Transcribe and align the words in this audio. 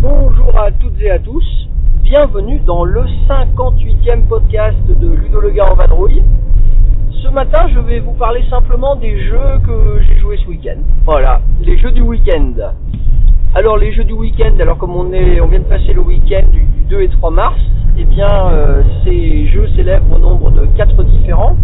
Bonjour 0.00 0.58
à 0.58 0.70
toutes 0.72 0.98
et 1.00 1.10
à 1.10 1.18
tous, 1.18 1.44
bienvenue 2.02 2.60
dans 2.60 2.84
le 2.84 3.02
58e 3.28 4.26
podcast 4.28 4.78
de 4.86 5.08
Ludo 5.08 5.40
le 5.40 5.50
gars 5.50 5.70
en 5.70 5.74
vadrouille. 5.74 6.22
Matin, 7.38 7.68
je 7.72 7.78
vais 7.78 8.00
vous 8.00 8.14
parler 8.14 8.42
simplement 8.50 8.96
des 8.96 9.16
jeux 9.16 9.60
que 9.64 10.00
j'ai 10.02 10.18
joués 10.18 10.36
ce 10.42 10.48
week-end. 10.48 10.80
Voilà, 11.04 11.40
les 11.60 11.78
jeux 11.78 11.92
du 11.92 12.00
week-end. 12.00 12.52
Alors 13.54 13.78
les 13.78 13.92
jeux 13.92 14.02
du 14.02 14.12
week-end, 14.12 14.54
alors 14.58 14.76
comme 14.76 14.96
on 14.96 15.12
est, 15.12 15.40
on 15.40 15.46
vient 15.46 15.60
de 15.60 15.64
passer 15.64 15.92
le 15.92 16.00
week-end 16.00 16.42
du 16.50 16.66
2 16.90 17.00
et 17.00 17.08
3 17.08 17.30
mars, 17.30 17.60
eh 17.96 18.02
bien 18.02 18.28
euh, 18.50 18.82
ces 19.04 19.46
jeux 19.46 19.68
célèbrent 19.76 20.16
au 20.16 20.18
nombre 20.18 20.50
de 20.50 20.66
4 20.76 21.00
différents. 21.04 21.56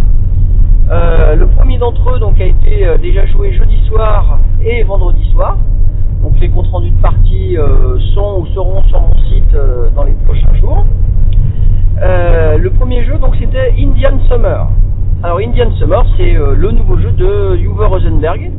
Euh, 0.92 1.34
le 1.34 1.48
premier 1.48 1.78
d'entre 1.78 2.08
eux 2.08 2.20
donc 2.20 2.40
a 2.40 2.44
été 2.44 2.86
euh, 2.86 2.96
déjà 2.96 3.26
joué 3.26 3.52
jeudi 3.52 3.84
soir 3.88 4.38
et 4.64 4.84
vendredi 4.84 5.28
soir. 5.32 5.58
Donc 6.22 6.38
les 6.38 6.50
comptes 6.50 6.68
rendus 6.68 6.92
de 6.92 7.02
partie 7.02 7.56
sont 8.14 8.42
ou 8.42 8.46
seront 8.54 8.84
sur 8.84 9.00
mon 9.00 9.18
site 9.24 9.56
dans 9.96 10.04
les 10.04 10.14
prochains 10.24 10.54
jours. 10.60 10.86
Le 12.00 12.68
premier 12.68 13.04
jeu 13.04 13.18
donc 13.18 13.34
c'était 13.40 13.74
Indian 13.76 14.20
Summer. 14.28 14.68
Alors 15.24 15.38
Indian 15.38 15.70
Summer 15.78 16.04
c'est 16.18 16.36
euh, 16.36 16.54
le 16.54 16.70
nouveau 16.70 16.98
jeu 16.98 17.10
de 17.12 17.56
Uwe 17.56 17.86
Rosenberg 17.88 18.52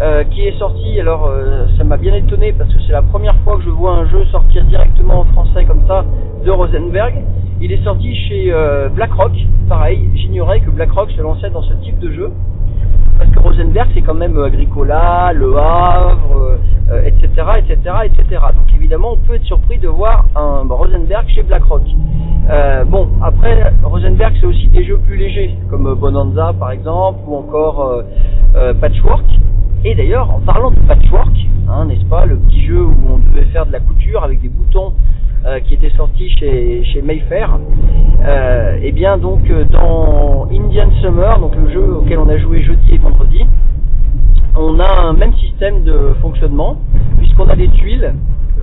euh, 0.00 0.22
qui 0.30 0.46
est 0.46 0.56
sorti. 0.60 1.00
Alors 1.00 1.26
euh, 1.26 1.66
ça 1.76 1.82
m'a 1.82 1.96
bien 1.96 2.14
étonné 2.14 2.52
parce 2.52 2.72
que 2.72 2.80
c'est 2.86 2.92
la 2.92 3.02
première 3.02 3.34
fois 3.38 3.56
que 3.56 3.64
je 3.64 3.70
vois 3.70 3.96
un 3.96 4.06
jeu 4.06 4.24
sortir 4.26 4.64
directement 4.66 5.22
en 5.22 5.24
français 5.24 5.64
comme 5.64 5.84
ça 5.88 6.04
de 6.44 6.50
Rosenberg. 6.52 7.16
Il 7.60 7.72
est 7.72 7.82
sorti 7.82 8.14
chez 8.28 8.54
BlackRock. 8.94 9.32
Pareil, 9.68 10.08
j'ignorais 10.14 10.60
que 10.60 10.70
BlackRock 10.70 11.10
se 11.10 11.20
lançait 11.20 11.50
dans 11.50 11.62
ce 11.62 11.72
type 11.82 11.98
de 11.98 12.12
jeu 12.12 12.30
parce 13.18 13.30
que 13.30 13.40
Rosenberg 13.40 13.88
c'est 13.92 14.02
quand 14.02 14.14
même 14.14 14.38
Agricola, 14.38 15.32
Le 15.34 15.56
Havre, 15.56 16.58
etc., 17.06 17.26
etc., 17.58 17.76
etc. 18.04 18.40
Donc 18.54 18.72
évidemment 18.76 19.14
on 19.14 19.16
peut 19.16 19.34
être 19.34 19.46
surpris 19.46 19.78
de 19.78 19.88
voir 19.88 20.26
un 20.36 20.62
Rosenberg 20.68 21.26
chez 21.26 21.42
BlackRock. 21.42 21.82
Plus 24.98 25.16
légers 25.16 25.54
comme 25.70 25.94
Bonanza 25.94 26.52
par 26.58 26.70
exemple 26.70 27.20
ou 27.26 27.36
encore 27.36 27.82
euh, 27.82 28.02
euh, 28.56 28.74
Patchwork. 28.74 29.24
Et 29.84 29.94
d'ailleurs 29.94 30.30
en 30.30 30.40
parlant 30.40 30.70
de 30.70 30.78
Patchwork, 30.80 31.36
hein, 31.68 31.86
n'est-ce 31.86 32.04
pas 32.06 32.26
le 32.26 32.36
petit 32.36 32.64
jeu 32.64 32.82
où 32.82 32.94
on 33.08 33.18
devait 33.18 33.46
faire 33.46 33.66
de 33.66 33.72
la 33.72 33.80
couture 33.80 34.24
avec 34.24 34.40
des 34.40 34.48
boutons 34.48 34.92
euh, 35.46 35.60
qui 35.60 35.74
était 35.74 35.90
sorti 35.90 36.30
chez, 36.30 36.84
chez 36.84 37.02
Mayfair. 37.02 37.58
Euh, 38.24 38.78
et 38.82 38.92
bien 38.92 39.18
donc 39.18 39.42
dans 39.70 40.48
Indian 40.50 40.90
Summer, 41.02 41.38
donc 41.38 41.54
le 41.56 41.70
jeu 41.70 41.96
auquel 41.96 42.18
on 42.18 42.28
a 42.28 42.38
joué 42.38 42.62
jeudi 42.62 42.94
et 42.94 42.98
vendredi, 42.98 43.44
on 44.56 44.78
a 44.80 45.06
un 45.06 45.12
même 45.12 45.34
système 45.34 45.82
de 45.84 46.14
fonctionnement 46.22 46.78
puisqu'on 47.18 47.48
a 47.48 47.56
des 47.56 47.68
tuiles 47.68 48.14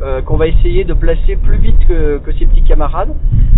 euh, 0.02 0.22
qu'on 0.22 0.38
va 0.38 0.48
essayer 0.48 0.84
de 0.84 0.94
placer 0.94 1.36
plus 1.36 1.58
vite 1.58 1.88
que, 1.88 2.18
que 2.20 2.32
ses 2.34 2.46
petits 2.46 2.64
camarades 2.64 3.14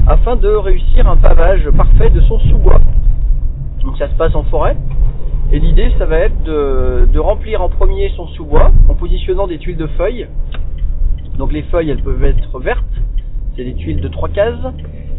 afin 0.07 0.35
de 0.35 0.49
réussir 0.49 1.09
un 1.09 1.17
pavage 1.17 1.69
parfait 1.71 2.09
de 2.09 2.21
son 2.21 2.39
sous-bois. 2.39 2.79
Donc 3.83 3.97
ça 3.97 4.09
se 4.09 4.15
passe 4.15 4.35
en 4.35 4.43
forêt. 4.43 4.75
Et 5.51 5.59
l'idée, 5.59 5.91
ça 5.99 6.05
va 6.05 6.17
être 6.17 6.43
de, 6.43 7.07
de 7.11 7.19
remplir 7.19 7.61
en 7.61 7.69
premier 7.69 8.09
son 8.15 8.27
sous-bois 8.27 8.71
en 8.89 8.95
positionnant 8.95 9.47
des 9.47 9.59
tuiles 9.59 9.77
de 9.77 9.87
feuilles. 9.87 10.27
Donc 11.37 11.53
les 11.53 11.63
feuilles, 11.63 11.89
elles 11.89 12.01
peuvent 12.01 12.23
être 12.23 12.59
vertes, 12.59 12.83
c'est 13.55 13.63
des 13.63 13.75
tuiles 13.75 14.01
de 14.01 14.07
trois 14.07 14.29
cases. 14.29 14.59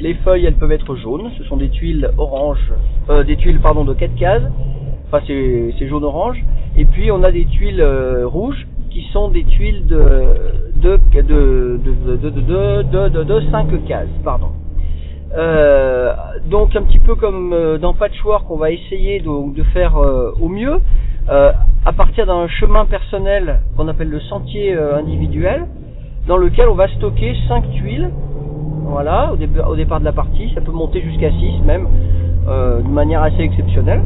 Les 0.00 0.15
feuilles, 0.15 0.44
elles 0.47 0.56
peuvent 0.56 0.72
être 0.72 0.97
jaunes, 0.97 1.31
ce 1.39 1.44
sont 1.44 1.56
des 1.56 1.71
tuiles 1.71 2.10
orange, 2.19 2.72
euh, 3.10 3.22
des 3.22 3.37
tuiles 3.37 3.60
pardon 3.60 3.84
de 3.84 3.94
quatre 3.94 4.15
cases. 4.16 4.43
Enfin, 5.06 5.22
c'est 5.27 5.75
c'est 5.78 5.89
jaune-orange. 5.89 6.44
Et 6.77 6.84
puis 6.84 7.10
on 7.10 7.22
a 7.22 7.31
des 7.31 7.44
tuiles 7.47 7.81
euh, 7.81 8.27
rouges 8.27 8.66
qui 8.91 9.03
sont 9.12 9.28
des 9.28 9.44
tuiles 9.44 9.87
de 9.87 10.64
de 10.77 10.99
de 11.15 11.21
de 11.23 11.79
de 11.79 12.17
de 12.17 12.31
de, 12.31 12.83
de, 12.83 13.09
de, 13.09 13.23
de 13.25 13.41
cinq 13.51 13.69
cases, 13.87 14.09
pardon. 14.23 14.49
Euh, 15.37 16.12
donc 16.49 16.77
un 16.77 16.83
petit 16.83 17.01
peu 17.01 17.17
comme 17.17 17.53
euh, 17.53 17.77
dans 17.79 17.93
Patchwork, 17.93 18.49
on 18.51 18.57
va 18.57 18.71
essayer 18.71 19.21
de, 19.21 19.63
faire 19.73 19.97
euh, 19.97 20.33
au 20.41 20.49
mieux 20.49 20.81
à 21.27 21.93
partir 21.97 22.27
d'un 22.27 22.47
chemin 22.49 22.84
personnel 22.84 23.61
qu'on 23.77 23.89
appelle 23.89 24.11
le 24.11 24.21
sentier 24.21 24.75
individuel, 24.75 25.67
dans 26.29 26.37
lequel 26.37 26.69
on 26.69 26.75
va 26.75 26.87
stocker 26.89 27.34
5 27.49 27.71
tuiles. 27.73 28.11
Voilà, 28.84 29.33
au, 29.33 29.71
au 29.71 29.75
départ 29.77 30.01
de 30.01 30.05
la 30.05 30.13
partie, 30.13 30.53
ça 30.55 30.61
peut 30.61 30.71
monter 30.71 31.01
jusqu'à 31.01 31.31
6 31.31 31.63
même, 31.65 31.89
de 32.47 32.89
manière 32.89 33.23
assez 33.23 33.41
exceptionnelle. 33.41 34.03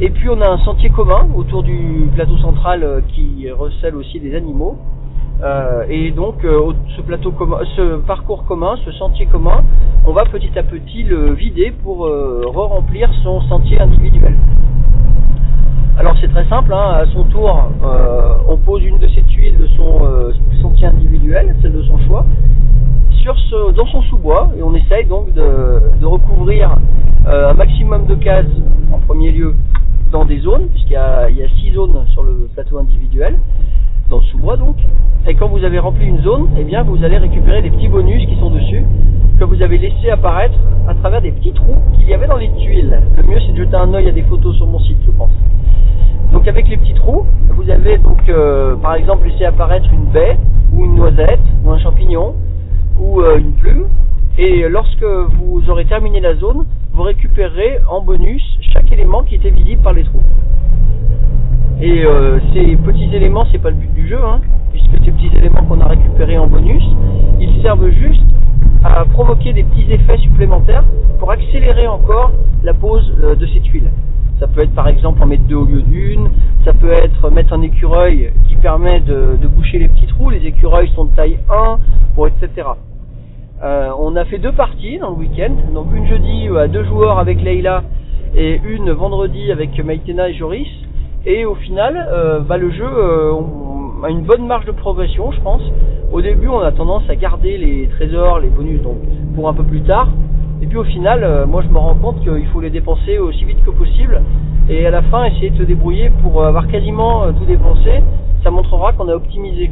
Et 0.00 0.10
puis 0.10 0.28
on 0.28 0.40
a 0.40 0.48
un 0.48 0.58
sentier 0.58 0.90
commun 0.90 1.28
autour 1.36 1.62
du 1.62 2.08
plateau 2.12 2.36
central 2.38 3.04
qui 3.14 3.48
recèle 3.52 3.94
aussi 3.94 4.18
des 4.18 4.34
animaux. 4.34 4.78
Euh, 5.40 5.84
et 5.88 6.10
donc 6.10 6.44
euh, 6.44 6.72
ce 6.96 7.00
plateau 7.02 7.30
commun, 7.30 7.58
ce 7.76 7.98
parcours 7.98 8.44
commun, 8.44 8.74
ce 8.84 8.90
sentier 8.92 9.26
commun, 9.26 9.62
on 10.04 10.12
va 10.12 10.24
petit 10.24 10.50
à 10.58 10.64
petit 10.64 11.04
le 11.04 11.32
vider 11.32 11.70
pour 11.84 12.06
euh, 12.06 12.42
re-remplir 12.44 13.08
son 13.22 13.40
sentier 13.42 13.80
individuel. 13.80 14.36
Alors 15.96 16.14
c'est 16.20 16.28
très 16.28 16.46
simple, 16.48 16.72
hein, 16.72 17.02
à 17.02 17.06
son 17.12 17.24
tour, 17.24 17.70
on 18.48 18.56
pose 18.56 18.84
une 18.84 18.98
de 18.98 19.08
ces 19.08 19.22
tuiles 19.22 19.56
de 19.58 19.66
son 19.76 20.32
sentier 20.62 20.86
individuel, 20.86 21.56
celle 21.60 21.72
de 21.72 21.82
son 21.82 21.98
choix, 22.06 22.24
dans 23.76 23.86
son 23.86 24.00
sous-bois, 24.02 24.50
et 24.56 24.62
on 24.62 24.74
essaye 24.74 25.04
donc 25.04 25.34
de, 25.34 26.06
recouvrir 26.06 26.76
un 27.26 27.52
maximum 27.54 28.06
de 28.06 28.14
cases 28.14 28.46
en 28.92 28.98
premier 29.00 29.32
lieu 29.32 29.54
dans 30.12 30.24
des 30.24 30.38
zones, 30.38 30.68
puisqu'il 30.68 30.92
y 30.92 30.96
a, 30.96 31.28
y 31.28 31.42
a 31.42 31.48
six 31.60 31.72
zones 31.72 32.06
sur 32.12 32.22
le 32.22 32.48
plateau 32.54 32.78
individuel, 32.78 33.36
dans 34.08 34.18
le 34.18 34.22
sous-bois 34.24 34.56
donc. 34.56 34.76
Et 35.26 35.34
quand 35.34 35.48
vous 35.48 35.64
avez 35.64 35.78
rempli 35.78 36.06
une 36.06 36.22
zone, 36.22 36.48
eh 36.58 36.64
bien 36.64 36.82
vous 36.82 37.04
allez 37.04 37.18
récupérer 37.18 37.62
des 37.62 37.70
petits 37.70 37.88
bonus 37.88 38.24
qui 38.26 38.36
sont 38.36 38.50
dessus, 38.50 38.82
que 39.38 39.44
vous 39.44 39.62
avez 39.62 39.78
laissé 39.78 40.10
apparaître 40.10 40.58
à 40.88 40.94
travers 40.94 41.20
des 41.20 41.32
petits 41.32 41.52
trous 41.52 41.76
qu'il 41.94 42.08
y 42.08 42.14
avait 42.14 42.26
dans 42.26 42.36
les 42.36 42.50
tuiles. 42.52 43.00
Le 43.16 43.22
mieux 43.22 43.38
c'est 43.40 43.52
de 43.52 43.58
jeter 43.58 43.76
un 43.76 43.92
œil 43.94 44.08
à 44.08 44.12
des 44.12 44.22
photos 44.22 44.56
sur 44.56 44.66
mon 44.66 44.78
site, 44.80 44.98
je 45.04 45.10
pense. 45.10 45.30
Donc 46.32 46.46
avec 46.48 46.68
les 46.68 46.76
petits 46.76 46.94
trous, 46.94 47.24
vous 47.50 47.70
avez 47.70 47.98
donc 47.98 48.28
euh, 48.28 48.76
par 48.76 48.94
exemple 48.94 49.28
laissé 49.28 49.44
apparaître 49.44 49.88
une 49.92 50.06
baie 50.06 50.36
ou 50.72 50.84
une 50.84 50.94
noisette 50.94 51.40
ou 51.64 51.70
un 51.70 51.78
champignon 51.78 52.34
ou 52.98 53.20
euh, 53.20 53.38
une 53.38 53.52
plume. 53.52 53.86
Et 54.38 54.68
lorsque 54.68 55.02
vous 55.02 55.68
aurez 55.68 55.84
terminé 55.84 56.20
la 56.20 56.36
zone, 56.36 56.64
vous 56.92 57.02
récupérez 57.02 57.80
en 57.90 58.00
bonus 58.00 58.42
chaque 58.72 58.90
élément 58.92 59.24
qui 59.24 59.34
était 59.34 59.50
visible 59.50 59.82
par 59.82 59.92
les 59.92 60.04
trous. 60.04 60.22
Et 61.80 62.04
euh, 62.04 62.40
ces 62.52 62.74
petits 62.76 63.08
éléments, 63.14 63.46
c'est 63.52 63.58
pas 63.58 63.70
le 63.70 63.76
but 63.76 63.94
du 63.94 64.08
jeu, 64.08 64.18
hein, 64.20 64.40
puisque 64.72 65.04
ces 65.04 65.12
petits 65.12 65.30
éléments 65.36 65.62
qu'on 65.62 65.80
a 65.80 65.86
récupérés 65.86 66.36
en 66.36 66.48
bonus, 66.48 66.82
ils 67.38 67.62
servent 67.62 67.88
juste 67.90 68.22
à 68.82 69.04
provoquer 69.04 69.52
des 69.52 69.62
petits 69.62 69.92
effets 69.92 70.18
supplémentaires 70.18 70.82
pour 71.20 71.30
accélérer 71.30 71.86
encore 71.86 72.32
la 72.64 72.74
pose 72.74 73.14
euh, 73.22 73.36
de 73.36 73.46
ces 73.46 73.60
tuiles. 73.60 73.90
Ça 74.40 74.48
peut 74.48 74.62
être 74.62 74.74
par 74.74 74.88
exemple 74.88 75.22
en 75.22 75.26
mettre 75.26 75.44
deux 75.44 75.54
au 75.54 75.66
lieu 75.66 75.82
d'une, 75.82 76.30
ça 76.64 76.72
peut 76.72 76.90
être 76.90 77.30
mettre 77.30 77.52
un 77.52 77.62
écureuil 77.62 78.32
qui 78.48 78.56
permet 78.56 78.98
de, 78.98 79.36
boucher 79.46 79.78
les 79.78 79.88
petits 79.88 80.06
trous, 80.06 80.30
les 80.30 80.44
écureuils 80.46 80.90
sont 80.96 81.04
de 81.04 81.14
taille 81.14 81.38
1, 81.48 81.78
pour 82.16 82.26
etc. 82.26 82.68
Euh, 83.62 83.90
on 83.98 84.16
a 84.16 84.24
fait 84.24 84.38
deux 84.38 84.52
parties 84.52 84.98
dans 84.98 85.10
le 85.10 85.16
week-end, 85.16 85.54
donc 85.72 85.86
une 85.94 86.06
jeudi 86.06 86.48
à 86.56 86.66
deux 86.66 86.84
joueurs 86.84 87.20
avec 87.20 87.40
Leïla 87.40 87.84
et 88.36 88.60
une 88.64 88.90
vendredi 88.90 89.52
avec 89.52 89.78
Maïtena 89.84 90.28
et 90.28 90.34
Joris. 90.34 90.68
Et 91.26 91.44
au 91.44 91.54
final, 91.54 92.06
euh, 92.10 92.40
bah, 92.40 92.56
le 92.56 92.70
jeu 92.70 92.86
euh, 92.86 93.32
on 93.32 94.04
a 94.04 94.10
une 94.10 94.22
bonne 94.22 94.46
marge 94.46 94.66
de 94.66 94.72
progression, 94.72 95.32
je 95.32 95.40
pense. 95.40 95.62
Au 96.12 96.20
début, 96.20 96.48
on 96.48 96.60
a 96.60 96.72
tendance 96.72 97.02
à 97.08 97.16
garder 97.16 97.58
les 97.58 97.88
trésors, 97.88 98.38
les 98.38 98.48
bonus, 98.48 98.80
donc 98.82 98.96
pour 99.34 99.48
un 99.48 99.54
peu 99.54 99.64
plus 99.64 99.82
tard. 99.82 100.08
Et 100.62 100.66
puis 100.66 100.78
au 100.78 100.84
final, 100.84 101.22
euh, 101.24 101.46
moi 101.46 101.62
je 101.62 101.68
me 101.68 101.78
rends 101.78 101.94
compte 101.96 102.20
qu'il 102.22 102.46
faut 102.48 102.60
les 102.60 102.70
dépenser 102.70 103.18
aussi 103.18 103.44
vite 103.44 103.62
que 103.64 103.70
possible. 103.70 104.22
Et 104.68 104.86
à 104.86 104.90
la 104.90 105.02
fin, 105.02 105.24
essayer 105.24 105.50
de 105.50 105.58
se 105.58 105.62
débrouiller 105.62 106.10
pour 106.22 106.44
avoir 106.44 106.68
quasiment 106.68 107.32
tout 107.32 107.44
dépensé. 107.46 108.02
Ça 108.44 108.50
montrera 108.50 108.92
qu'on 108.92 109.08
a 109.08 109.14
optimisé. 109.14 109.70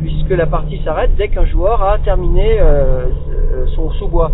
Puisque 0.00 0.30
la 0.30 0.46
partie 0.46 0.80
s'arrête 0.82 1.10
dès 1.16 1.28
qu'un 1.28 1.44
joueur 1.44 1.82
a 1.82 1.98
terminé 1.98 2.58
son 3.76 3.90
sous-bois. 3.90 4.30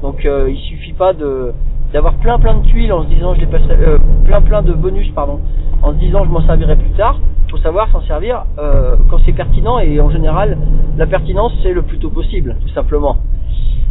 Donc 0.00 0.24
il 0.24 0.56
suffit 0.56 0.94
pas 0.94 1.12
de 1.12 1.52
d'avoir 1.92 2.14
plein 2.14 2.38
plein 2.38 2.54
de 2.54 2.66
tuiles 2.66 2.92
en 2.92 3.04
se 3.04 3.08
disant 3.08 3.34
je 3.34 3.40
les 3.40 3.46
passerai, 3.46 3.76
euh, 3.80 3.98
plein 4.24 4.40
plein 4.40 4.62
de 4.62 4.72
bonus 4.72 5.10
pardon, 5.14 5.40
en 5.82 5.92
se 5.92 5.98
disant 5.98 6.24
je 6.24 6.30
m'en 6.30 6.42
servirai 6.46 6.76
plus 6.76 6.90
tard. 6.90 7.18
faut 7.50 7.58
savoir 7.58 7.88
s'en 7.90 8.00
servir 8.02 8.44
euh, 8.58 8.96
quand 9.10 9.18
c'est 9.26 9.32
pertinent 9.32 9.78
et 9.78 10.00
en 10.00 10.10
général 10.10 10.56
la 10.96 11.06
pertinence 11.06 11.52
c'est 11.62 11.72
le 11.72 11.82
plus 11.82 11.98
tôt 11.98 12.10
possible 12.10 12.56
tout 12.62 12.72
simplement. 12.72 13.18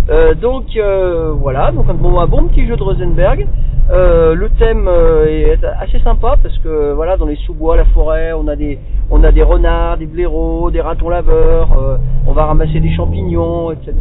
Euh, 0.09 0.33
donc 0.33 0.65
euh, 0.75 1.31
voilà, 1.37 1.71
donc 1.71 1.85
un 1.89 1.93
bon, 1.93 2.25
bon 2.25 2.47
petit 2.47 2.65
jeu 2.65 2.75
de 2.75 2.83
Rosenberg. 2.83 3.47
Le 3.93 4.47
thème 4.57 4.89
est 5.27 5.59
assez 5.79 5.99
sympa 5.99 6.37
parce 6.41 6.57
que 6.59 6.93
voilà 6.93 7.17
dans 7.17 7.25
les 7.25 7.35
sous-bois, 7.35 7.75
la 7.75 7.83
forêt, 7.85 8.31
on 8.31 8.47
a 8.47 8.55
des 8.55 8.79
on 9.09 9.21
a 9.23 9.33
des 9.33 9.43
renards, 9.43 9.97
des 9.97 10.05
blaireaux, 10.05 10.71
des 10.71 10.79
ratons 10.79 11.09
laveurs, 11.09 11.99
on 12.25 12.31
va 12.31 12.45
ramasser 12.45 12.79
des 12.79 12.93
champignons, 12.95 13.71
etc. 13.71 13.93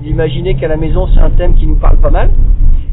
Vous 0.00 0.08
imaginez 0.08 0.54
qu'à 0.54 0.68
la 0.68 0.78
maison 0.78 1.06
c'est 1.12 1.20
un 1.20 1.28
thème 1.30 1.54
qui 1.54 1.66
nous 1.66 1.76
parle 1.76 1.98
pas 1.98 2.08
mal. 2.08 2.30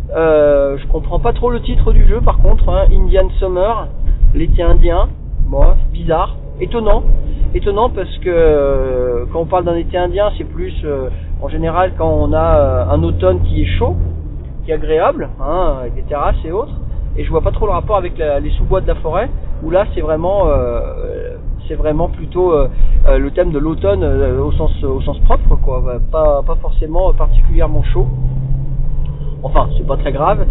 Je 0.10 0.86
comprends 0.88 1.20
pas 1.20 1.32
trop 1.32 1.50
le 1.50 1.62
titre 1.62 1.94
du 1.94 2.06
jeu 2.06 2.20
par 2.20 2.40
contre, 2.40 2.68
hein, 2.68 2.88
Indian 2.92 3.30
Summer, 3.40 3.88
l'été 4.34 4.64
indien. 4.64 5.10
Bon, 5.50 5.64
bizarre, 5.94 6.36
étonnant, 6.60 7.04
étonnant 7.54 7.90
parce 7.90 8.18
que 8.18 8.30
euh, 8.30 9.26
quand 9.32 9.42
on 9.42 9.46
parle 9.46 9.66
d'un 9.66 9.76
été 9.76 9.98
indien, 9.98 10.30
c'est 10.38 10.44
plus 10.44 10.74
euh, 10.84 11.10
en 11.42 11.48
général 11.48 11.94
quand 11.98 12.10
on 12.10 12.34
a 12.34 12.58
euh, 12.58 12.86
un 12.90 13.02
automne 13.04 13.42
qui 13.44 13.62
est 13.62 13.78
chaud, 13.78 13.96
qui 14.66 14.72
est 14.72 14.74
agréable, 14.74 15.30
hein, 15.40 15.78
avec 15.80 15.96
des 15.96 16.02
terrasses 16.04 16.36
et 16.44 16.52
autres. 16.52 16.74
Et 17.16 17.24
je 17.24 17.30
vois 17.30 17.42
pas 17.42 17.52
trop 17.52 17.66
le 17.66 17.72
rapport 17.72 17.98
avec 17.98 18.20
les 18.20 18.52
sous-bois 18.52 18.82
de 18.82 18.88
la 18.88 18.94
forêt, 18.96 19.28
où 19.64 19.72
là 19.72 19.86
c'est 19.96 20.02
vraiment, 20.02 20.44
c'est 21.68 21.74
vraiment 21.74 22.10
plutôt 22.10 22.54
le 23.08 23.32
thème 23.32 23.50
de 23.50 23.58
l'automne 23.58 24.04
au 24.04 24.52
sens, 24.52 24.84
au 24.84 25.02
sens 25.02 25.18
propre, 25.22 25.56
quoi. 25.56 25.82
Pas, 26.12 26.44
pas 26.46 26.56
forcément 26.58 27.12
particulièrement 27.14 27.82
chaud. 27.86 28.06
Enfin, 29.42 29.68
c'est 29.76 29.88
pas 29.88 29.98
très 29.98 30.12
grave. 30.12 30.46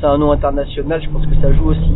C'est 0.00 0.06
un 0.06 0.18
nom 0.18 0.30
international, 0.30 1.02
je 1.02 1.08
pense 1.10 1.26
que 1.26 1.34
ça 1.42 1.52
joue 1.52 1.70
aussi. 1.70 1.92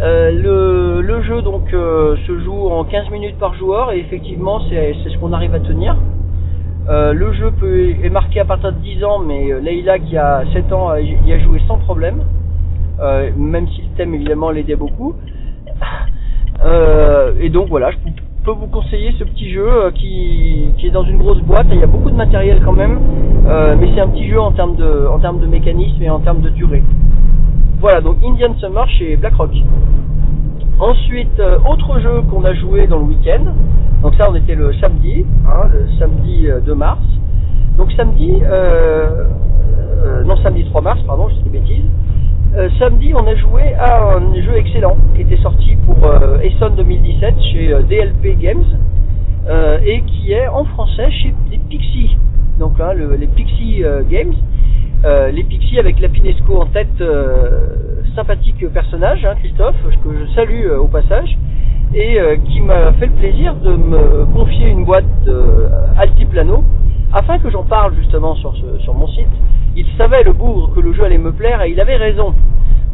Euh, 0.00 1.02
le, 1.02 1.22
jeu 1.22 1.42
donc 1.42 1.74
euh, 1.74 2.16
se 2.26 2.38
joue 2.40 2.68
en 2.68 2.84
15 2.84 3.10
minutes 3.10 3.36
par 3.38 3.54
joueur 3.54 3.92
et 3.92 3.98
effectivement 3.98 4.60
c'est 4.70 4.94
ce 4.94 5.18
qu'on 5.18 5.32
arrive 5.32 5.54
à 5.54 5.60
tenir. 5.60 5.96
Euh, 6.88 7.12
le 7.12 7.32
jeu 7.32 7.50
peut, 7.50 7.90
est 8.02 8.08
marqué 8.08 8.40
à 8.40 8.44
partir 8.44 8.72
de 8.72 8.78
10 8.78 9.04
ans, 9.04 9.18
mais 9.18 9.60
Leïla 9.60 9.98
qui 9.98 10.16
a 10.16 10.44
7 10.52 10.72
ans 10.72 10.94
y 10.94 11.32
a 11.32 11.38
joué 11.40 11.60
sans 11.66 11.78
problème, 11.78 12.22
même 13.36 13.68
si 13.68 13.82
le 13.82 13.88
thème 13.96 14.14
évidemment 14.14 14.50
l'aidait 14.50 14.76
beaucoup. 14.76 15.14
Et 17.40 17.50
donc 17.50 17.68
voilà, 17.68 17.90
je 17.90 17.96
peux 18.44 18.52
vous 18.52 18.66
conseiller 18.68 19.12
ce 19.18 19.24
petit 19.24 19.50
jeu 19.50 19.68
qui, 19.94 20.72
est 20.82 20.90
dans 20.90 21.04
une 21.04 21.18
grosse 21.18 21.40
boîte. 21.40 21.66
Il 21.70 21.78
y 21.78 21.82
a 21.82 21.86
beaucoup 21.86 22.10
de 22.10 22.16
matériel 22.16 22.62
quand 22.64 22.72
même, 22.72 23.00
mais 23.80 23.90
c'est 23.94 24.00
un 24.00 24.08
petit 24.08 24.28
jeu 24.28 24.40
en 24.40 24.52
termes 24.52 24.76
de, 24.76 25.06
en 25.12 25.18
termes 25.18 25.40
de 25.40 25.46
mécanisme 25.46 26.02
et 26.02 26.10
en 26.10 26.20
termes 26.20 26.40
de 26.40 26.50
durée. 26.50 26.82
Voilà, 27.80 28.00
donc 28.00 28.16
Indian 28.24 28.54
Summer 28.58 28.88
chez 28.90 29.16
BlackRock. 29.16 29.50
Ensuite, 30.80 31.38
euh, 31.40 31.58
autre 31.68 32.00
jeu 32.00 32.22
qu'on 32.30 32.44
a 32.44 32.54
joué 32.54 32.86
dans 32.86 32.98
le 32.98 33.04
week-end. 33.04 33.44
Donc 34.02 34.14
ça, 34.16 34.28
on 34.30 34.34
était 34.34 34.54
le 34.54 34.72
samedi, 34.74 35.24
hein, 35.46 35.68
le 35.72 35.88
samedi 35.98 36.48
euh, 36.48 36.60
2 36.60 36.74
mars. 36.74 37.00
Donc 37.76 37.90
samedi, 37.92 38.32
euh, 38.44 39.24
euh, 40.04 40.24
non 40.24 40.36
samedi 40.36 40.64
3 40.64 40.80
mars, 40.82 41.00
pardon, 41.06 41.28
je 41.28 41.34
dis 41.36 41.42
des 41.50 41.58
bêtises. 41.58 41.84
Euh, 42.56 42.68
samedi, 42.78 43.12
on 43.14 43.26
a 43.26 43.34
joué 43.36 43.74
à 43.74 44.14
un 44.16 44.34
jeu 44.34 44.56
excellent 44.56 44.96
qui 45.14 45.22
était 45.22 45.36
sorti 45.42 45.76
pour 45.84 45.96
euh, 46.04 46.38
Essonne 46.40 46.76
2017 46.76 47.34
chez 47.52 47.72
euh, 47.72 47.82
DLP 47.82 48.38
Games 48.40 48.64
euh, 49.48 49.78
et 49.84 50.02
qui 50.02 50.32
est 50.32 50.48
en 50.48 50.64
français 50.64 51.10
chez 51.10 51.34
les 51.50 51.58
Pixie. 51.58 52.16
Donc 52.58 52.78
là, 52.78 52.94
le- 52.94 53.14
les 53.16 53.26
Pixie 53.28 53.84
euh, 53.84 54.02
Games. 54.08 54.32
Euh, 55.04 55.30
les 55.30 55.44
Pixies 55.44 55.78
avec 55.78 56.00
Lapinesco 56.00 56.60
en 56.60 56.66
tête, 56.66 57.00
euh, 57.00 58.02
sympathique 58.16 58.66
personnage, 58.72 59.24
hein, 59.24 59.34
Christophe, 59.38 59.76
que 60.02 60.10
je 60.18 60.32
salue 60.34 60.66
euh, 60.66 60.78
au 60.80 60.88
passage, 60.88 61.38
et 61.94 62.18
euh, 62.20 62.36
qui 62.36 62.60
m'a 62.60 62.92
fait 62.94 63.06
le 63.06 63.12
plaisir 63.12 63.54
de 63.54 63.74
me 63.76 64.24
confier 64.26 64.68
une 64.68 64.84
boîte 64.84 65.04
de 65.24 65.68
Altiplano, 65.96 66.64
afin 67.12 67.38
que 67.38 67.48
j'en 67.48 67.62
parle 67.62 67.94
justement 67.94 68.34
sur, 68.34 68.54
ce- 68.56 68.78
sur 68.82 68.92
mon 68.94 69.06
site. 69.08 69.28
Il 69.76 69.86
savait 69.96 70.24
le 70.24 70.32
bougre 70.32 70.74
que 70.74 70.80
le 70.80 70.92
jeu 70.92 71.04
allait 71.04 71.18
me 71.18 71.32
plaire 71.32 71.62
et 71.62 71.70
il 71.70 71.80
avait 71.80 71.96
raison. 71.96 72.34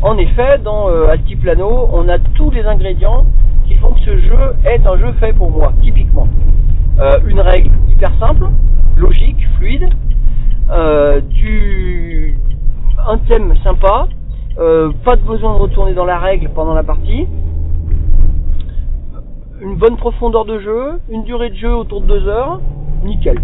En 0.03 0.19
effet, 0.19 0.59
dans 0.63 0.91
euh, 0.91 1.07
Altiplano, 1.09 1.89
on 1.93 2.07
a 2.11 2.19
tous 2.19 2.51
les 2.51 2.65
ingrédients 2.67 3.25
qui 3.67 3.77
font 3.77 3.93
que 3.95 4.01
ce 4.01 4.19
jeu 4.19 4.39
est 4.67 4.87
un 4.87 4.99
jeu 4.99 5.13
fait 5.19 5.33
pour 5.33 5.51
moi, 5.51 5.73
typiquement. 5.83 6.29
Euh, 7.01 7.13
une 7.27 7.41
règle 7.41 7.71
hyper 7.91 8.11
simple, 8.21 8.45
logique, 8.99 9.49
fluide, 9.57 9.89
euh, 10.71 11.21
du 11.21 12.39
un 13.07 13.19
thème 13.19 13.55
sympa, 13.63 14.09
euh, 14.59 14.91
pas 15.05 15.17
de 15.17 15.21
besoin 15.21 15.53
de 15.55 15.59
retourner 15.59 15.93
dans 15.93 16.07
la 16.07 16.19
règle 16.19 16.49
pendant 16.55 16.73
la 16.73 16.83
partie, 16.83 17.27
une 19.61 19.77
bonne 19.77 19.97
profondeur 19.97 20.47
de 20.47 20.59
jeu, 20.59 21.01
une 21.11 21.25
durée 21.25 21.51
de 21.51 21.57
jeu 21.57 21.75
autour 21.75 22.01
de 22.01 22.07
deux 22.07 22.29
heures, 22.29 22.61
nickel. 23.05 23.39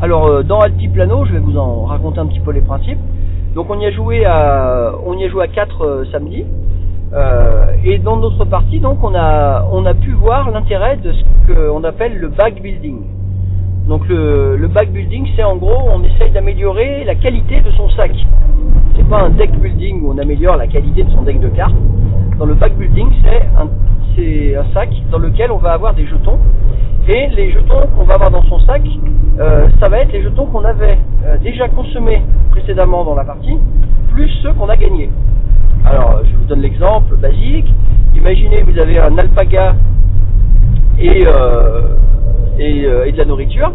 Alors 0.00 0.26
euh, 0.26 0.42
dans 0.42 0.60
Altiplano, 0.60 1.26
je 1.26 1.32
vais 1.32 1.40
vous 1.40 1.58
en 1.58 1.84
raconter 1.84 2.20
un 2.20 2.26
petit 2.26 2.40
peu 2.40 2.52
les 2.52 2.62
principes. 2.62 2.98
Donc 3.54 3.68
on 3.68 3.78
y 3.78 3.86
a 3.86 3.90
joué 3.90 4.24
à 4.24 4.94
on 5.06 5.18
y 5.18 5.24
a 5.24 5.28
joué 5.28 5.44
à 5.44 5.48
4 5.48 6.04
samedi. 6.10 6.44
Et 7.84 7.98
dans 7.98 8.16
notre 8.16 8.44
partie, 8.44 8.80
donc 8.80 9.02
on 9.02 9.14
a 9.14 9.64
on 9.70 9.86
a 9.86 9.94
pu 9.94 10.12
voir 10.12 10.50
l'intérêt 10.50 10.96
de 10.96 11.12
ce 11.12 11.52
qu'on 11.52 11.84
appelle 11.84 12.18
le 12.18 12.28
back 12.28 12.60
building. 12.60 13.02
Donc 13.86 14.08
le, 14.08 14.56
le 14.56 14.66
back 14.68 14.90
building, 14.90 15.28
c'est 15.36 15.44
en 15.44 15.56
gros, 15.56 15.88
on 15.92 16.02
essaye 16.02 16.30
d'améliorer 16.32 17.04
la 17.04 17.14
qualité 17.14 17.60
de 17.60 17.70
son 17.72 17.88
sac. 17.90 18.10
C'est 18.96 19.08
pas 19.08 19.20
un 19.20 19.30
deck 19.30 19.52
building 19.60 20.02
où 20.02 20.12
on 20.12 20.18
améliore 20.18 20.56
la 20.56 20.66
qualité 20.66 21.04
de 21.04 21.10
son 21.10 21.22
deck 21.22 21.38
de 21.38 21.48
cartes. 21.48 21.74
Dans 22.38 22.46
le 22.46 22.54
back 22.54 22.74
building, 22.76 23.08
c'est 23.22 23.42
un, 23.56 23.68
un 24.60 24.74
sac 24.74 24.88
dans 25.10 25.18
lequel 25.18 25.52
on 25.52 25.58
va 25.58 25.72
avoir 25.72 25.94
des 25.94 26.06
jetons. 26.06 26.38
Et 27.08 27.28
les 27.36 27.52
jetons 27.52 27.86
qu'on 27.96 28.04
va 28.04 28.14
avoir 28.14 28.30
dans 28.32 28.42
son 28.44 28.58
sac, 28.60 28.82
euh, 29.38 29.68
ça 29.78 29.88
va 29.88 30.00
être 30.00 30.12
les 30.12 30.22
jetons 30.22 30.46
qu'on 30.46 30.64
avait 30.64 30.98
euh, 31.24 31.36
déjà 31.38 31.68
consommés 31.68 32.22
précédemment 32.50 33.04
dans 33.04 33.14
la 33.14 33.24
partie, 33.24 33.56
plus 34.12 34.28
ceux 34.42 34.52
qu'on 34.54 34.68
a 34.68 34.76
gagnés. 34.76 35.10
Alors, 35.84 36.22
je 36.24 36.34
vous 36.36 36.44
donne 36.46 36.62
l'exemple 36.62 37.14
basique. 37.16 37.72
Imaginez, 38.16 38.62
vous 38.66 38.76
avez 38.80 38.98
un 38.98 39.16
alpaga 39.16 39.76
et, 40.98 41.24
euh, 41.28 41.94
et, 42.58 42.84
euh, 42.84 43.06
et 43.06 43.12
de 43.12 43.18
la 43.18 43.24
nourriture. 43.24 43.72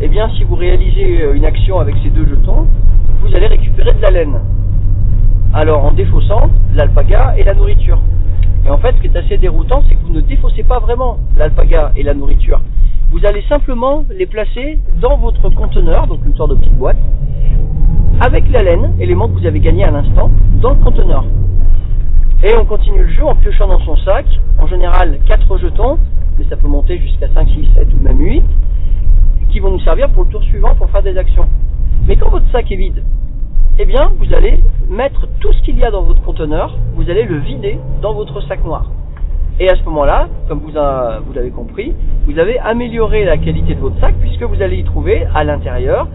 Eh 0.00 0.08
bien, 0.08 0.28
si 0.36 0.44
vous 0.44 0.56
réalisez 0.56 1.22
euh, 1.22 1.34
une 1.34 1.44
action 1.44 1.78
avec 1.78 1.94
ces 2.02 2.10
deux 2.10 2.26
jetons, 2.26 2.66
vous 3.22 3.36
allez 3.36 3.46
récupérer 3.46 3.92
de 3.92 4.02
la 4.02 4.10
laine. 4.10 4.40
Alors, 5.54 5.84
en 5.84 5.92
défaussant 5.92 6.50
l'alpaga 6.74 7.34
et 7.36 7.44
la 7.44 7.54
nourriture. 7.54 7.98
Et 8.66 8.70
en 8.70 8.78
fait, 8.78 8.94
ce 8.96 9.00
qui 9.00 9.06
est 9.08 9.16
assez 9.16 9.36
déroutant, 9.38 9.82
c'est 9.88 9.94
que 9.94 10.00
vous 10.02 10.12
ne 10.12 10.20
défaussez 10.20 10.62
pas 10.62 10.78
vraiment 10.78 11.18
l'alpaga 11.36 11.92
et 11.96 12.02
la 12.02 12.14
nourriture. 12.14 12.60
Vous 13.10 13.24
allez 13.26 13.42
simplement 13.48 14.04
les 14.10 14.26
placer 14.26 14.78
dans 15.00 15.18
votre 15.18 15.50
conteneur, 15.50 16.06
donc 16.06 16.20
une 16.24 16.34
sorte 16.34 16.50
de 16.50 16.56
petite 16.56 16.76
boîte, 16.76 16.96
avec 18.20 18.50
la 18.50 18.62
laine, 18.62 18.92
élément 19.00 19.28
que 19.28 19.38
vous 19.38 19.46
avez 19.46 19.60
gagné 19.60 19.84
à 19.84 19.90
l'instant, 19.90 20.30
dans 20.60 20.70
le 20.70 20.82
conteneur. 20.82 21.24
Et 22.44 22.56
on 22.56 22.64
continue 22.64 23.02
le 23.02 23.08
jeu 23.08 23.24
en 23.24 23.34
piochant 23.34 23.68
dans 23.68 23.80
son 23.80 23.96
sac, 23.98 24.24
en 24.58 24.66
général 24.66 25.18
4 25.28 25.58
jetons, 25.58 25.98
ça 26.48 26.56
peut 26.56 26.68
monter 26.68 26.98
jusqu'à 26.98 27.28
5, 27.28 27.48
6, 27.48 27.68
7 27.74 27.88
ou 27.94 28.02
même 28.02 28.18
8, 28.20 28.42
qui 29.50 29.60
vont 29.60 29.70
nous 29.70 29.80
servir 29.80 30.08
pour 30.10 30.24
le 30.24 30.30
tour 30.30 30.42
suivant 30.42 30.74
pour 30.74 30.88
faire 30.90 31.02
des 31.02 31.16
actions. 31.18 31.46
Mais 32.06 32.16
quand 32.16 32.30
votre 32.30 32.50
sac 32.50 32.70
est 32.72 32.76
vide, 32.76 33.02
eh 33.78 33.84
bien, 33.84 34.10
vous 34.18 34.34
allez 34.34 34.60
mettre 34.88 35.26
tout 35.40 35.52
ce 35.52 35.62
qu'il 35.62 35.78
y 35.78 35.84
a 35.84 35.90
dans 35.90 36.02
votre 36.02 36.22
conteneur, 36.22 36.76
vous 36.94 37.08
allez 37.10 37.24
le 37.24 37.38
vider 37.38 37.78
dans 38.02 38.12
votre 38.14 38.40
sac 38.42 38.64
noir. 38.64 38.90
Et 39.60 39.68
à 39.70 39.76
ce 39.76 39.84
moment-là, 39.84 40.28
comme 40.48 40.60
vous, 40.60 40.76
a- 40.76 41.20
vous 41.20 41.32
l'avez 41.32 41.50
compris, 41.50 41.94
vous 42.26 42.38
avez 42.38 42.58
amélioré 42.58 43.24
la 43.24 43.36
qualité 43.36 43.74
de 43.74 43.80
votre 43.80 43.98
sac 44.00 44.14
puisque 44.20 44.42
vous 44.42 44.60
allez 44.62 44.78
y 44.78 44.84
trouver 44.84 45.26
à 45.34 45.44
l'intérieur 45.44 46.08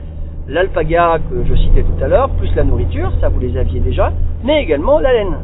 l'alpaga 0.48 1.19
que 1.29 1.43
je 1.46 1.55
citais 1.55 1.84
tout 1.84 2.03
à 2.03 2.07
l'heure, 2.07 2.29
plus 2.29 2.53
la 2.55 2.63
nourriture, 2.63 3.12
ça 3.22 3.29
vous 3.29 3.39
les 3.39 3.57
aviez 3.57 3.79
déjà, 3.79 4.12
mais 4.43 4.62
également 4.63 5.00
la 5.00 5.13
laine. 5.13 5.38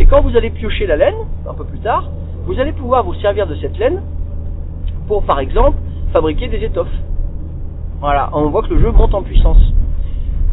Et 0.00 0.06
quand 0.06 0.22
vous 0.22 0.36
allez 0.36 0.50
piocher 0.50 0.86
la 0.86 0.96
laine, 0.96 1.14
un 1.48 1.54
peu 1.54 1.64
plus 1.64 1.78
tard, 1.78 2.08
vous 2.46 2.60
allez 2.60 2.72
pouvoir 2.72 3.04
vous 3.04 3.14
servir 3.14 3.46
de 3.46 3.54
cette 3.56 3.78
laine 3.78 4.02
pour, 5.08 5.22
par 5.22 5.40
exemple, 5.40 5.78
fabriquer 6.12 6.48
des 6.48 6.64
étoffes. 6.64 6.88
Voilà, 8.00 8.28
on 8.32 8.48
voit 8.48 8.62
que 8.62 8.74
le 8.74 8.80
jeu 8.80 8.90
monte 8.90 9.14
en 9.14 9.22
puissance. 9.22 9.72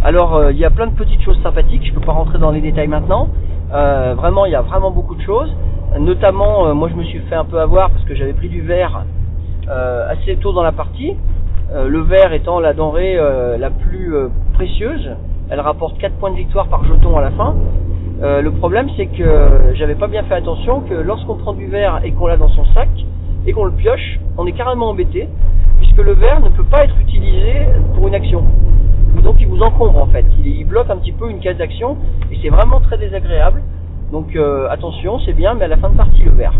Alors, 0.03 0.35
euh, 0.35 0.51
il 0.51 0.57
y 0.57 0.65
a 0.65 0.69
plein 0.69 0.87
de 0.87 0.95
petites 0.95 1.21
choses 1.21 1.39
sympathiques, 1.43 1.83
je 1.83 1.89
ne 1.89 1.95
peux 1.95 2.05
pas 2.05 2.13
rentrer 2.13 2.39
dans 2.39 2.51
les 2.51 2.61
détails 2.61 2.87
maintenant. 2.87 3.29
Euh, 3.73 4.15
vraiment, 4.15 4.45
il 4.45 4.51
y 4.51 4.55
a 4.55 4.61
vraiment 4.61 4.89
beaucoup 4.89 5.15
de 5.15 5.21
choses. 5.21 5.53
Notamment, 5.99 6.67
euh, 6.67 6.73
moi 6.73 6.89
je 6.89 6.95
me 6.95 7.03
suis 7.03 7.19
fait 7.19 7.35
un 7.35 7.43
peu 7.43 7.59
avoir 7.59 7.89
parce 7.91 8.03
que 8.05 8.15
j'avais 8.15 8.33
pris 8.33 8.49
du 8.49 8.61
verre 8.61 9.03
assez 10.09 10.35
tôt 10.37 10.51
dans 10.51 10.63
la 10.63 10.73
partie. 10.73 11.15
Le 11.73 12.01
verre 12.01 12.33
étant 12.33 12.59
la 12.59 12.73
denrée 12.73 13.17
la 13.57 13.69
plus 13.69 14.13
précieuse. 14.53 15.11
Elle 15.49 15.61
rapporte 15.61 15.97
4 15.97 16.15
points 16.15 16.31
de 16.31 16.35
victoire 16.35 16.67
par 16.67 16.83
jeton 16.83 17.17
à 17.17 17.21
la 17.21 17.31
fin. 17.31 17.55
Euh, 18.21 18.41
le 18.41 18.51
problème, 18.51 18.87
c'est 18.97 19.07
que 19.07 19.73
j'avais 19.73 19.95
pas 19.95 20.07
bien 20.07 20.23
fait 20.23 20.35
attention 20.35 20.81
que 20.81 20.93
lorsqu'on 20.93 21.37
prend 21.37 21.53
du 21.53 21.65
verre 21.65 22.01
et 22.03 22.11
qu'on 22.11 22.27
l'a 22.27 22.37
dans 22.37 22.49
son 22.49 22.65
sac 22.73 22.89
et 23.47 23.51
qu'on 23.51 23.65
le 23.65 23.71
pioche, 23.71 24.19
on 24.37 24.45
est 24.45 24.51
carrément 24.51 24.89
embêté 24.89 25.27
puisque 25.79 25.97
le 25.97 26.13
verre 26.13 26.39
ne 26.39 26.49
peut 26.49 26.63
pas 26.63 26.83
être 26.83 26.99
utilisé 26.99 27.65
pour 27.95 28.07
une 28.07 28.13
action. 28.13 28.43
Donc 29.23 29.37
il 29.39 29.47
vous 29.47 29.61
encombre 29.61 29.97
en 29.97 30.05
fait, 30.07 30.25
il, 30.43 30.65
bloque 30.65 30.89
un 30.89 30.97
petit 30.97 31.11
peu 31.11 31.29
une 31.29 31.39
case 31.39 31.57
d'action 31.57 31.97
et 32.31 32.37
c'est 32.41 32.49
vraiment 32.49 32.79
très 32.79 32.97
désagréable. 32.97 33.63
Donc 34.11 34.35
euh, 34.35 34.67
attention, 34.69 35.19
c'est 35.25 35.33
bien, 35.33 35.55
mais 35.55 35.65
à 35.65 35.67
la 35.67 35.77
fin 35.77 35.89
de 35.89 35.97
partie 35.97 36.21
le 36.21 36.31
verre. 36.31 36.53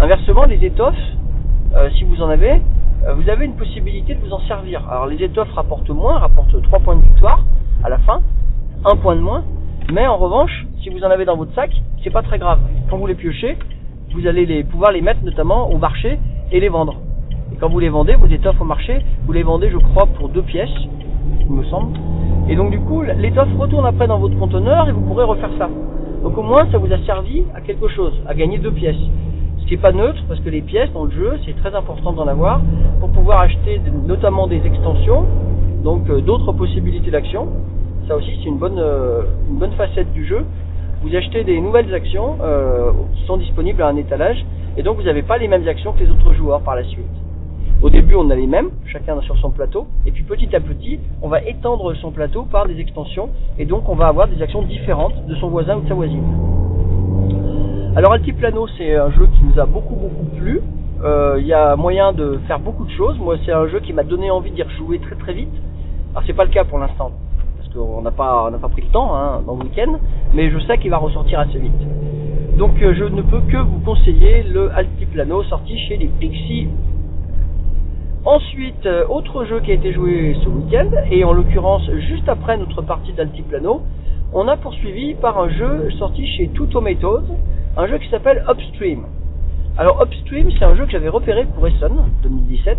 Inversement, 0.00 0.44
les 0.44 0.64
étoffes, 0.64 0.94
euh, 1.76 1.88
si 1.96 2.02
vous 2.02 2.20
en 2.20 2.28
avez, 2.28 2.60
vous 3.16 3.28
avez 3.28 3.44
une 3.44 3.54
possibilité 3.54 4.14
de 4.14 4.20
vous 4.20 4.32
en 4.32 4.40
servir. 4.40 4.82
Alors 4.90 5.06
les 5.06 5.22
étoffes 5.22 5.52
rapportent 5.52 5.90
moins, 5.90 6.18
rapportent 6.18 6.60
3 6.60 6.80
points 6.80 6.96
de 6.96 7.02
victoire 7.02 7.44
à 7.84 7.88
la 7.88 7.98
fin, 7.98 8.22
un 8.84 8.96
point 8.96 9.14
de 9.14 9.20
moins, 9.20 9.44
mais 9.92 10.06
en 10.06 10.16
revanche, 10.16 10.66
si 10.82 10.88
vous 10.88 11.02
en 11.04 11.10
avez 11.10 11.24
dans 11.24 11.36
votre 11.36 11.54
sac, 11.54 11.70
c'est 12.02 12.10
pas 12.10 12.22
très 12.22 12.38
grave. 12.38 12.58
Quand 12.88 12.96
vous 12.96 13.06
les 13.06 13.14
piochez, 13.14 13.56
vous 14.14 14.26
allez 14.26 14.64
pouvoir 14.64 14.92
les 14.92 15.00
mettre 15.00 15.22
notamment 15.22 15.70
au 15.70 15.76
marché 15.76 16.18
et 16.52 16.60
les 16.60 16.68
vendre. 16.68 16.96
Et 17.52 17.56
quand 17.56 17.68
vous 17.68 17.80
les 17.80 17.88
vendez, 17.88 18.14
vos 18.14 18.26
étoffes 18.26 18.60
au 18.60 18.64
marché, 18.64 19.04
vous 19.26 19.32
les 19.32 19.42
vendez, 19.42 19.70
je 19.70 19.76
crois, 19.76 20.06
pour 20.06 20.28
deux 20.28 20.42
pièces, 20.42 20.74
il 21.40 21.50
me 21.50 21.64
semble. 21.64 21.98
Et 22.48 22.56
donc 22.56 22.70
du 22.70 22.80
coup, 22.80 23.02
l'étoffe 23.02 23.54
retourne 23.58 23.86
après 23.86 24.06
dans 24.06 24.18
votre 24.18 24.38
conteneur 24.38 24.88
et 24.88 24.92
vous 24.92 25.02
pourrez 25.02 25.24
refaire 25.24 25.50
ça. 25.58 25.68
Donc 26.22 26.38
au 26.38 26.42
moins, 26.42 26.66
ça 26.72 26.78
vous 26.78 26.92
a 26.92 26.98
servi 27.04 27.44
à 27.54 27.60
quelque 27.60 27.88
chose, 27.88 28.12
à 28.26 28.34
gagner 28.34 28.58
deux 28.58 28.72
pièces. 28.72 28.96
Ce 29.58 29.66
qui 29.66 29.74
n'est 29.74 29.80
pas 29.80 29.92
neutre, 29.92 30.22
parce 30.28 30.40
que 30.40 30.48
les 30.48 30.62
pièces 30.62 30.92
dans 30.92 31.04
le 31.04 31.10
jeu, 31.10 31.38
c'est 31.44 31.56
très 31.56 31.74
important 31.74 32.12
d'en 32.12 32.26
avoir 32.26 32.60
pour 33.00 33.10
pouvoir 33.10 33.42
acheter 33.42 33.80
notamment 34.06 34.46
des 34.46 34.64
extensions, 34.64 35.24
donc 35.82 36.08
euh, 36.08 36.20
d'autres 36.20 36.52
possibilités 36.52 37.10
d'action. 37.10 37.48
Ça 38.08 38.16
aussi, 38.16 38.38
c'est 38.42 38.48
une 38.48 38.58
bonne, 38.58 38.78
euh, 38.78 39.22
une 39.48 39.56
bonne 39.56 39.72
facette 39.72 40.12
du 40.12 40.26
jeu. 40.26 40.44
Vous 41.02 41.14
achetez 41.16 41.42
des 41.42 41.60
nouvelles 41.60 41.92
actions 41.94 42.36
euh, 42.42 42.92
qui 43.14 43.24
sont 43.24 43.38
disponibles 43.38 43.82
à 43.82 43.88
un 43.88 43.96
étalage, 43.96 44.44
et 44.76 44.82
donc 44.82 44.96
vous 44.96 45.04
n'avez 45.04 45.22
pas 45.22 45.38
les 45.38 45.48
mêmes 45.48 45.66
actions 45.66 45.92
que 45.92 46.00
les 46.00 46.10
autres 46.10 46.34
joueurs 46.34 46.60
par 46.60 46.76
la 46.76 46.84
suite. 46.84 47.04
Au 47.82 47.90
début, 47.90 48.14
on 48.14 48.28
a 48.30 48.34
les 48.34 48.46
mêmes, 48.46 48.70
chacun 48.86 49.20
sur 49.22 49.36
son 49.38 49.50
plateau, 49.50 49.86
et 50.06 50.10
puis 50.10 50.22
petit 50.22 50.54
à 50.54 50.60
petit, 50.60 51.00
on 51.22 51.28
va 51.28 51.42
étendre 51.42 51.94
son 51.94 52.10
plateau 52.10 52.44
par 52.44 52.66
des 52.66 52.78
extensions, 52.78 53.30
et 53.58 53.64
donc 53.64 53.88
on 53.88 53.94
va 53.94 54.06
avoir 54.06 54.28
des 54.28 54.40
actions 54.42 54.62
différentes 54.62 55.26
de 55.26 55.34
son 55.36 55.48
voisin 55.48 55.76
ou 55.76 55.80
de 55.82 55.88
sa 55.88 55.94
voisine. 55.94 56.24
Alors 57.96 58.12
Altiplano, 58.12 58.66
c'est 58.76 58.96
un 58.96 59.10
jeu 59.12 59.26
qui 59.26 59.44
nous 59.44 59.60
a 59.60 59.66
beaucoup 59.66 59.94
beaucoup 59.94 60.24
plu. 60.36 60.60
Euh, 61.02 61.36
il 61.38 61.46
y 61.46 61.52
a 61.52 61.76
moyen 61.76 62.12
de 62.12 62.38
faire 62.46 62.58
beaucoup 62.58 62.84
de 62.84 62.90
choses. 62.90 63.18
Moi, 63.18 63.36
c'est 63.44 63.52
un 63.52 63.68
jeu 63.68 63.80
qui 63.80 63.92
m'a 63.92 64.02
donné 64.02 64.30
envie 64.30 64.50
d'y 64.50 64.62
rejouer 64.62 64.98
très 64.98 65.16
très 65.16 65.32
vite. 65.32 65.52
Alors 66.12 66.22
c'est 66.26 66.32
pas 66.32 66.44
le 66.44 66.50
cas 66.50 66.64
pour 66.64 66.78
l'instant, 66.78 67.12
qu'on 67.74 68.02
n'a 68.02 68.10
pas, 68.10 68.50
pas 68.60 68.68
pris 68.68 68.82
le 68.82 68.88
temps 68.88 69.14
hein, 69.14 69.42
dans 69.46 69.56
le 69.56 69.64
week-end, 69.64 69.98
mais 70.32 70.50
je 70.50 70.58
sais 70.60 70.78
qu'il 70.78 70.90
va 70.90 70.98
ressortir 70.98 71.40
assez 71.40 71.58
vite. 71.58 71.72
Donc 72.56 72.80
euh, 72.80 72.94
je 72.94 73.04
ne 73.04 73.22
peux 73.22 73.40
que 73.40 73.56
vous 73.56 73.80
conseiller 73.80 74.44
le 74.44 74.70
Altiplano 74.72 75.42
sorti 75.44 75.76
chez 75.78 75.96
les 75.96 76.06
Pixie 76.06 76.68
Ensuite, 78.24 78.86
euh, 78.86 79.04
autre 79.08 79.44
jeu 79.44 79.60
qui 79.60 79.70
a 79.70 79.74
été 79.74 79.92
joué 79.92 80.34
ce 80.42 80.48
week-end, 80.48 80.90
et 81.10 81.24
en 81.24 81.32
l'occurrence 81.32 81.90
juste 82.08 82.28
après 82.28 82.56
notre 82.56 82.80
partie 82.80 83.12
d'Altiplano, 83.12 83.82
on 84.32 84.48
a 84.48 84.56
poursuivi 84.56 85.14
par 85.14 85.38
un 85.38 85.48
jeu 85.50 85.90
sorti 85.98 86.26
chez 86.26 86.48
Two 86.48 86.66
Tomatoes, 86.66 87.26
un 87.76 87.86
jeu 87.86 87.98
qui 87.98 88.08
s'appelle 88.08 88.42
Upstream. 88.48 89.04
Alors 89.76 90.00
Upstream, 90.00 90.50
c'est 90.56 90.64
un 90.64 90.76
jeu 90.76 90.86
que 90.86 90.92
j'avais 90.92 91.08
repéré 91.08 91.46
pour 91.46 91.66
Essen 91.66 91.92
2017, 92.22 92.78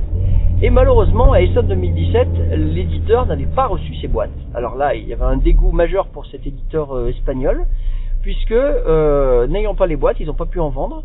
et 0.61 0.69
malheureusement 0.69 1.33
à 1.33 1.41
Essen 1.41 1.67
2017, 1.67 2.27
l'éditeur 2.55 3.25
n'avait 3.25 3.47
pas 3.47 3.67
reçu 3.67 3.93
ses 3.95 4.07
boîtes. 4.07 4.29
Alors 4.53 4.77
là, 4.77 4.95
il 4.95 5.05
y 5.05 5.11
avait 5.11 5.25
un 5.25 5.35
dégoût 5.35 5.71
majeur 5.71 6.07
pour 6.07 6.25
cet 6.27 6.47
éditeur 6.47 6.95
euh, 6.95 7.09
espagnol, 7.09 7.65
puisque 8.21 8.53
euh, 8.53 9.45
n'ayant 9.47 9.75
pas 9.75 9.87
les 9.87 9.97
boîtes, 9.97 10.21
ils 10.21 10.27
n'ont 10.27 10.35
pas 10.35 10.45
pu 10.45 10.61
en 10.61 10.69
vendre. 10.69 11.03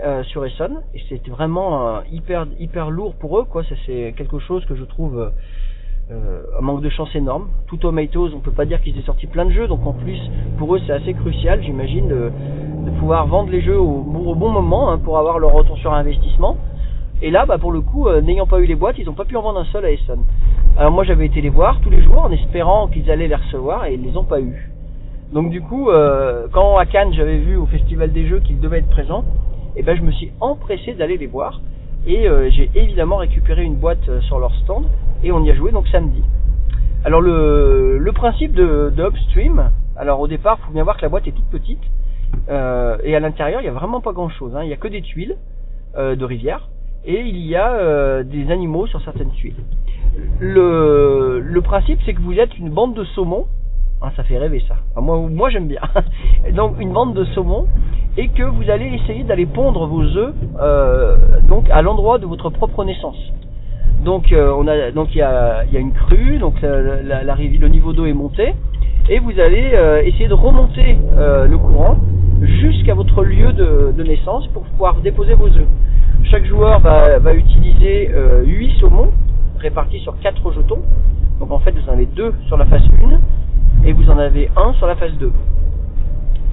Euh, 0.00 0.22
sur 0.22 0.46
Essonne 0.46 0.82
et 0.94 1.00
c'était 1.08 1.28
vraiment 1.28 1.88
euh, 1.88 2.00
hyper 2.12 2.46
hyper 2.60 2.88
lourd 2.88 3.16
pour 3.16 3.36
eux 3.36 3.42
quoi 3.42 3.64
c'est 3.84 4.14
quelque 4.16 4.38
chose 4.38 4.64
que 4.66 4.76
je 4.76 4.84
trouve 4.84 5.32
euh, 6.10 6.40
un 6.58 6.62
manque 6.62 6.80
de 6.80 6.88
chance 6.88 7.14
énorme. 7.14 7.48
Tout 7.66 7.76
Tomatoes 7.76 8.30
on 8.34 8.40
peut 8.40 8.50
pas 8.50 8.64
dire 8.64 8.80
qu'ils 8.80 8.98
aient 8.98 9.02
sorti 9.02 9.26
plein 9.26 9.44
de 9.44 9.50
jeux 9.50 9.68
donc 9.68 9.86
en 9.86 9.92
plus 9.92 10.18
pour 10.56 10.74
eux 10.74 10.80
c'est 10.86 10.92
assez 10.94 11.12
crucial 11.12 11.62
j'imagine 11.62 12.08
de, 12.08 12.32
de, 12.86 12.90
pouvoir 12.98 13.26
vendre 13.26 13.50
les 13.50 13.60
jeux 13.60 13.78
au, 13.78 14.00
bon 14.00 14.48
moment 14.48 14.90
hein, 14.90 14.96
pour 14.96 15.18
avoir 15.18 15.38
leur 15.38 15.52
retour 15.52 15.76
sur 15.76 15.92
investissement. 15.92 16.56
Et 17.20 17.30
là 17.30 17.44
bah 17.44 17.58
pour 17.58 17.72
le 17.72 17.82
coup 17.82 18.08
n'ayant 18.22 18.46
pas 18.46 18.58
eu 18.58 18.64
les 18.64 18.74
boîtes 18.74 18.96
ils 18.98 19.04
n'ont 19.04 19.12
pas 19.12 19.26
pu 19.26 19.36
en 19.36 19.42
vendre 19.42 19.60
un 19.60 19.66
seul 19.66 19.84
à 19.84 19.90
Essonne 19.90 20.24
alors 20.78 20.92
moi 20.92 21.04
j'avais 21.04 21.26
été 21.26 21.42
les 21.42 21.50
voir 21.50 21.78
tous 21.82 21.90
les 21.90 22.02
jours 22.02 22.22
en 22.22 22.30
espérant 22.30 22.88
qu'ils 22.88 23.10
allaient 23.10 23.28
les 23.28 23.34
recevoir 23.34 23.84
et 23.84 23.92
ils 23.92 24.02
les 24.02 24.16
ont 24.16 24.24
pas 24.24 24.40
eu. 24.40 24.70
Donc 25.34 25.50
du 25.50 25.60
coup 25.60 25.90
quand 26.52 26.78
à 26.78 26.86
Cannes 26.86 27.12
j'avais 27.12 27.36
vu 27.36 27.56
au 27.56 27.66
festival 27.66 28.12
des 28.12 28.26
jeux 28.26 28.40
qu'ils 28.40 28.60
devaient 28.60 28.78
être 28.78 28.88
présents 28.88 29.24
et 29.76 29.82
ben 29.82 29.94
je 29.94 30.02
me 30.02 30.12
suis 30.12 30.32
empressé 30.40 30.94
d'aller 30.94 31.18
les 31.18 31.26
voir 31.26 31.60
et 32.06 32.28
euh, 32.28 32.50
j'ai 32.50 32.70
évidemment 32.74 33.16
récupéré 33.16 33.64
une 33.64 33.76
boîte 33.76 34.08
euh, 34.08 34.20
sur 34.22 34.38
leur 34.38 34.54
stand 34.56 34.86
et 35.22 35.32
on 35.32 35.42
y 35.44 35.50
a 35.50 35.54
joué 35.54 35.72
donc 35.72 35.88
samedi. 35.88 36.22
Alors 37.04 37.20
le, 37.20 38.10
principe 38.14 38.52
de, 38.54 38.92
Upstream, 38.98 39.70
alors 39.96 40.20
au 40.20 40.26
départ, 40.26 40.58
faut 40.60 40.72
bien 40.72 40.84
voir 40.84 40.96
que 40.96 41.02
la 41.02 41.08
boîte 41.08 41.26
est 41.26 41.32
toute 41.32 41.48
petite 41.50 41.82
euh, 42.48 42.96
et 43.04 43.14
à 43.14 43.20
l'intérieur 43.20 43.60
il 43.60 43.64
y 43.64 43.68
a 43.68 43.72
vraiment 43.72 44.00
pas 44.00 44.12
grand 44.12 44.28
chose. 44.28 44.54
Hein. 44.56 44.64
Il 44.64 44.70
y 44.70 44.72
a 44.72 44.76
que 44.76 44.88
des 44.88 45.02
tuiles 45.02 45.36
de 45.96 46.24
rivière 46.24 46.68
et 47.04 47.20
il 47.20 47.38
y 47.38 47.56
a 47.56 48.22
des 48.22 48.50
animaux 48.52 48.86
sur 48.86 49.00
certaines 49.02 49.30
tuiles. 49.30 49.56
Le, 50.38 51.40
le 51.40 51.60
principe 51.62 51.98
c'est 52.04 52.12
que 52.12 52.20
vous 52.20 52.38
êtes 52.38 52.56
une 52.58 52.70
bande 52.70 52.94
de 52.94 53.04
saumons 53.04 53.46
ah, 54.00 54.12
ça 54.16 54.22
fait 54.22 54.38
rêver 54.38 54.62
ça. 54.68 54.76
moi, 55.00 55.18
moi 55.28 55.50
j'aime 55.50 55.66
bien. 55.66 55.80
donc 56.54 56.76
une 56.78 56.92
bande 56.92 57.14
de 57.14 57.24
saumon 57.24 57.66
et 58.16 58.28
que 58.28 58.44
vous 58.44 58.70
allez 58.70 58.86
essayer 58.94 59.24
d'aller 59.24 59.46
pondre 59.46 59.86
vos 59.86 60.02
œufs 60.02 60.34
euh, 60.60 61.16
donc 61.48 61.68
à 61.70 61.82
l'endroit 61.82 62.18
de 62.18 62.26
votre 62.26 62.48
propre 62.50 62.84
naissance. 62.84 63.18
Donc 64.04 64.32
euh, 64.32 64.54
on 64.56 64.68
a 64.68 64.92
donc 64.92 65.08
il 65.14 65.18
y 65.18 65.22
a, 65.22 65.64
une 65.72 65.92
crue, 65.92 66.38
donc 66.38 66.54
la, 66.62 67.24
le 67.24 67.68
niveau 67.68 67.92
d'eau 67.92 68.06
est 68.06 68.12
monté 68.12 68.54
et 69.08 69.18
vous 69.18 69.38
allez 69.40 69.70
euh, 69.74 70.02
essayer 70.04 70.28
de 70.28 70.34
remonter 70.34 70.96
le 71.16 71.56
courant 71.56 71.96
jusqu'à 72.40 72.94
votre 72.94 73.24
lieu 73.24 73.52
de, 73.52 74.02
naissance 74.04 74.46
pour 74.48 74.62
pouvoir 74.62 74.94
déposer 75.02 75.34
vos 75.34 75.48
œufs. 75.48 75.66
Chaque 76.30 76.44
joueur 76.44 76.78
va, 76.78 77.18
va 77.18 77.34
utiliser 77.34 78.12
8 78.44 78.78
saumons 78.78 79.10
répartis 79.58 79.98
sur 80.00 80.16
4 80.20 80.52
jetons. 80.52 80.82
Donc 81.40 81.50
en 81.50 81.58
fait 81.58 81.72
vous 81.72 81.88
en 81.88 81.94
avez 81.94 82.06
deux 82.06 82.32
sur 82.46 82.56
la 82.56 82.66
face 82.66 82.82
1 83.02 83.18
et 83.84 83.92
vous 83.92 84.10
en 84.10 84.18
avez 84.18 84.50
un 84.56 84.72
sur 84.74 84.86
la 84.86 84.96
phase 84.96 85.12
2. 85.18 85.32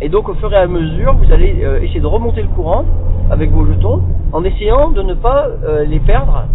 Et 0.02 0.10
donc 0.10 0.28
au 0.28 0.34
fur 0.36 0.52
et 0.52 0.58
à 0.58 0.68
mesure, 0.68 1.14
vous 1.14 1.32
allez 1.32 1.64
euh, 1.64 1.82
essayer 1.82 2.02
de 2.02 2.06
remonter 2.06 2.42
le 2.42 2.50
courant 2.50 2.84
avec 3.30 3.50
vos 3.52 3.66
jetons 3.66 4.02
en 4.34 4.44
essayant 4.44 4.90
de 4.90 5.02
ne 5.02 5.14
pas 5.14 5.48
euh, 5.66 5.86
les 5.86 6.00
perdre. 6.00 6.46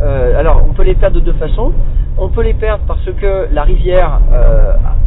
Euh, 0.00 0.38
alors 0.38 0.62
on 0.68 0.72
peut 0.74 0.82
les 0.82 0.94
perdre 0.94 1.16
de 1.16 1.20
deux 1.20 1.32
façons. 1.32 1.72
On 2.18 2.28
peut 2.28 2.42
les 2.42 2.54
perdre 2.54 2.84
parce 2.86 3.10
que 3.18 3.48
la 3.52 3.62
rivière, 3.62 4.20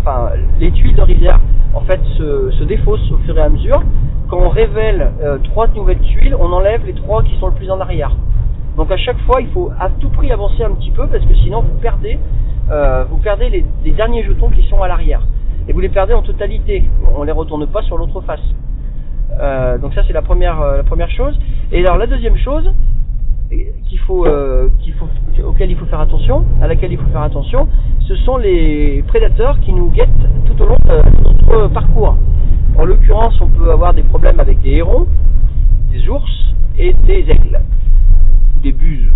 enfin 0.01 0.29
les 0.59 0.71
tuiles 0.71 0.95
de 0.95 1.01
rivière 1.01 1.39
en 1.75 1.81
fait 1.81 1.99
se, 2.17 2.49
se, 2.51 2.63
défaussent 2.63 3.11
au 3.11 3.17
fur 3.17 3.37
et 3.37 3.41
à 3.41 3.49
mesure. 3.49 3.83
Quand 4.29 4.37
on 4.37 4.49
révèle 4.49 5.11
trois 5.43 5.67
nouvelles 5.75 5.99
tuiles, 5.99 6.35
on 6.39 6.51
enlève 6.51 6.83
les 6.87 6.93
trois 6.93 7.21
qui 7.21 7.37
sont 7.39 7.47
le 7.47 7.53
plus 7.53 7.69
en 7.69 7.79
arrière. 7.79 8.15
Donc 8.77 8.91
à 8.91 8.97
chaque 8.97 9.19
fois, 9.27 9.41
il 9.41 9.49
faut 9.49 9.71
à 9.79 9.89
tout 9.89 10.09
prix 10.09 10.31
avancer 10.31 10.63
un 10.63 10.71
petit 10.71 10.89
peu 10.89 11.05
parce 11.05 11.23
que 11.23 11.35
sinon 11.35 11.61
vous 11.61 11.79
perdez 11.79 12.17
euh, 12.71 13.03
vous 13.09 13.17
perdez 13.17 13.49
les, 13.49 13.91
derniers 13.91 14.23
jetons 14.23 14.49
qui 14.49 14.63
sont 14.67 14.81
à 14.81 14.87
l'arrière. 14.87 15.21
Et 15.67 15.73
vous 15.73 15.79
les 15.79 15.89
perdez 15.89 16.13
en 16.13 16.21
totalité. 16.21 16.83
On 17.15 17.23
les 17.23 17.31
retourne 17.31 17.65
pas 17.67 17.81
sur 17.83 17.97
l'autre 17.97 18.21
face. 18.21 18.41
Euh, 19.39 19.77
donc 19.77 19.93
ça 19.93 20.03
c'est 20.05 20.13
la 20.13 20.21
première 20.21 20.61
euh, 20.61 20.77
la 20.77 20.83
première 20.83 21.09
chose. 21.09 21.37
Et 21.71 21.79
alors 21.79 21.97
la 21.97 22.07
deuxième 22.07 22.37
chose 22.37 22.71
qu'il 23.49 23.99
faut 23.99 24.25
euh, 24.25 24.69
qu'il 24.79 24.93
faut 24.93 25.07
auquel 25.45 25.69
il 25.71 25.77
faut 25.77 25.85
faire 25.85 26.01
attention, 26.01 26.45
à 26.61 26.67
laquelle 26.67 26.91
il 26.91 26.97
faut 26.97 27.09
faire 27.11 27.21
attention, 27.21 27.67
ce 28.07 28.15
sont 28.15 28.37
les 28.37 29.03
prédateurs 29.07 29.59
qui 29.59 29.73
nous 29.73 29.89
guettent 29.89 30.09
tout 30.45 30.61
au 30.61 30.65
long 30.65 30.77
de 30.85 31.23
notre 31.23 31.67
parcours. 31.69 32.17
En 32.77 32.85
l'occurrence, 32.85 33.39
on 33.41 33.47
peut 33.47 33.71
avoir 33.71 33.93
des 33.93 34.01
problèmes 34.01 34.39
avec 34.39 34.61
des 34.61 34.71
hérons, 34.71 35.05
des 35.91 36.09
ours 36.09 36.55
et 36.79 36.93
des 37.05 37.29
aigles, 37.29 37.61
des 38.63 38.71
buses. 38.71 39.11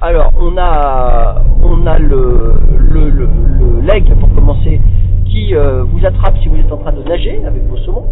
Alors, 0.00 0.32
on 0.40 0.58
a, 0.58 1.41
on 1.82 1.86
a 1.86 1.98
le, 1.98 2.54
le, 2.78 4.14
pour 4.14 4.32
commencer, 4.34 4.80
qui 5.26 5.54
euh, 5.54 5.82
vous 5.84 6.04
attrape 6.06 6.36
si 6.42 6.48
vous 6.48 6.56
êtes 6.56 6.70
en 6.70 6.76
train 6.76 6.92
de 6.92 7.02
nager 7.02 7.40
avec 7.44 7.62
vos 7.64 7.76
saumons. 7.78 8.06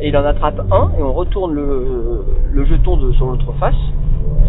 Et 0.00 0.08
il 0.08 0.16
en 0.16 0.24
attrape 0.24 0.60
un, 0.70 0.90
et 0.98 1.02
on 1.02 1.12
retourne 1.12 1.54
le, 1.54 2.64
jeton 2.64 2.96
de, 2.96 3.12
sur 3.12 3.26
l'autre 3.26 3.52
face, 3.58 3.76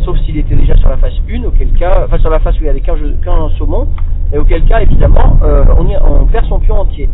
sauf 0.04 0.18
s'il 0.22 0.38
était 0.38 0.56
déjà 0.56 0.76
sur 0.78 0.90
la 0.90 0.98
face 0.98 1.14
1, 1.30 1.44
auquel 1.44 1.72
cas, 1.74 2.06
enfin 2.06 2.18
sur 2.18 2.30
la 2.30 2.40
face 2.40 2.56
où 2.56 2.62
il 2.62 2.64
n'y 2.64 2.70
avait 2.70 2.82
qu'un 2.82 2.96
qu 2.96 3.56
saumon, 3.58 3.88
et 4.34 4.38
auquel 4.38 4.66
cas, 4.66 4.82
évidemment, 4.82 5.38
euh, 5.44 5.64
on, 5.78 6.26
perd 6.26 6.46
son 6.48 6.60
pion 6.60 6.80
entier. 6.80 7.10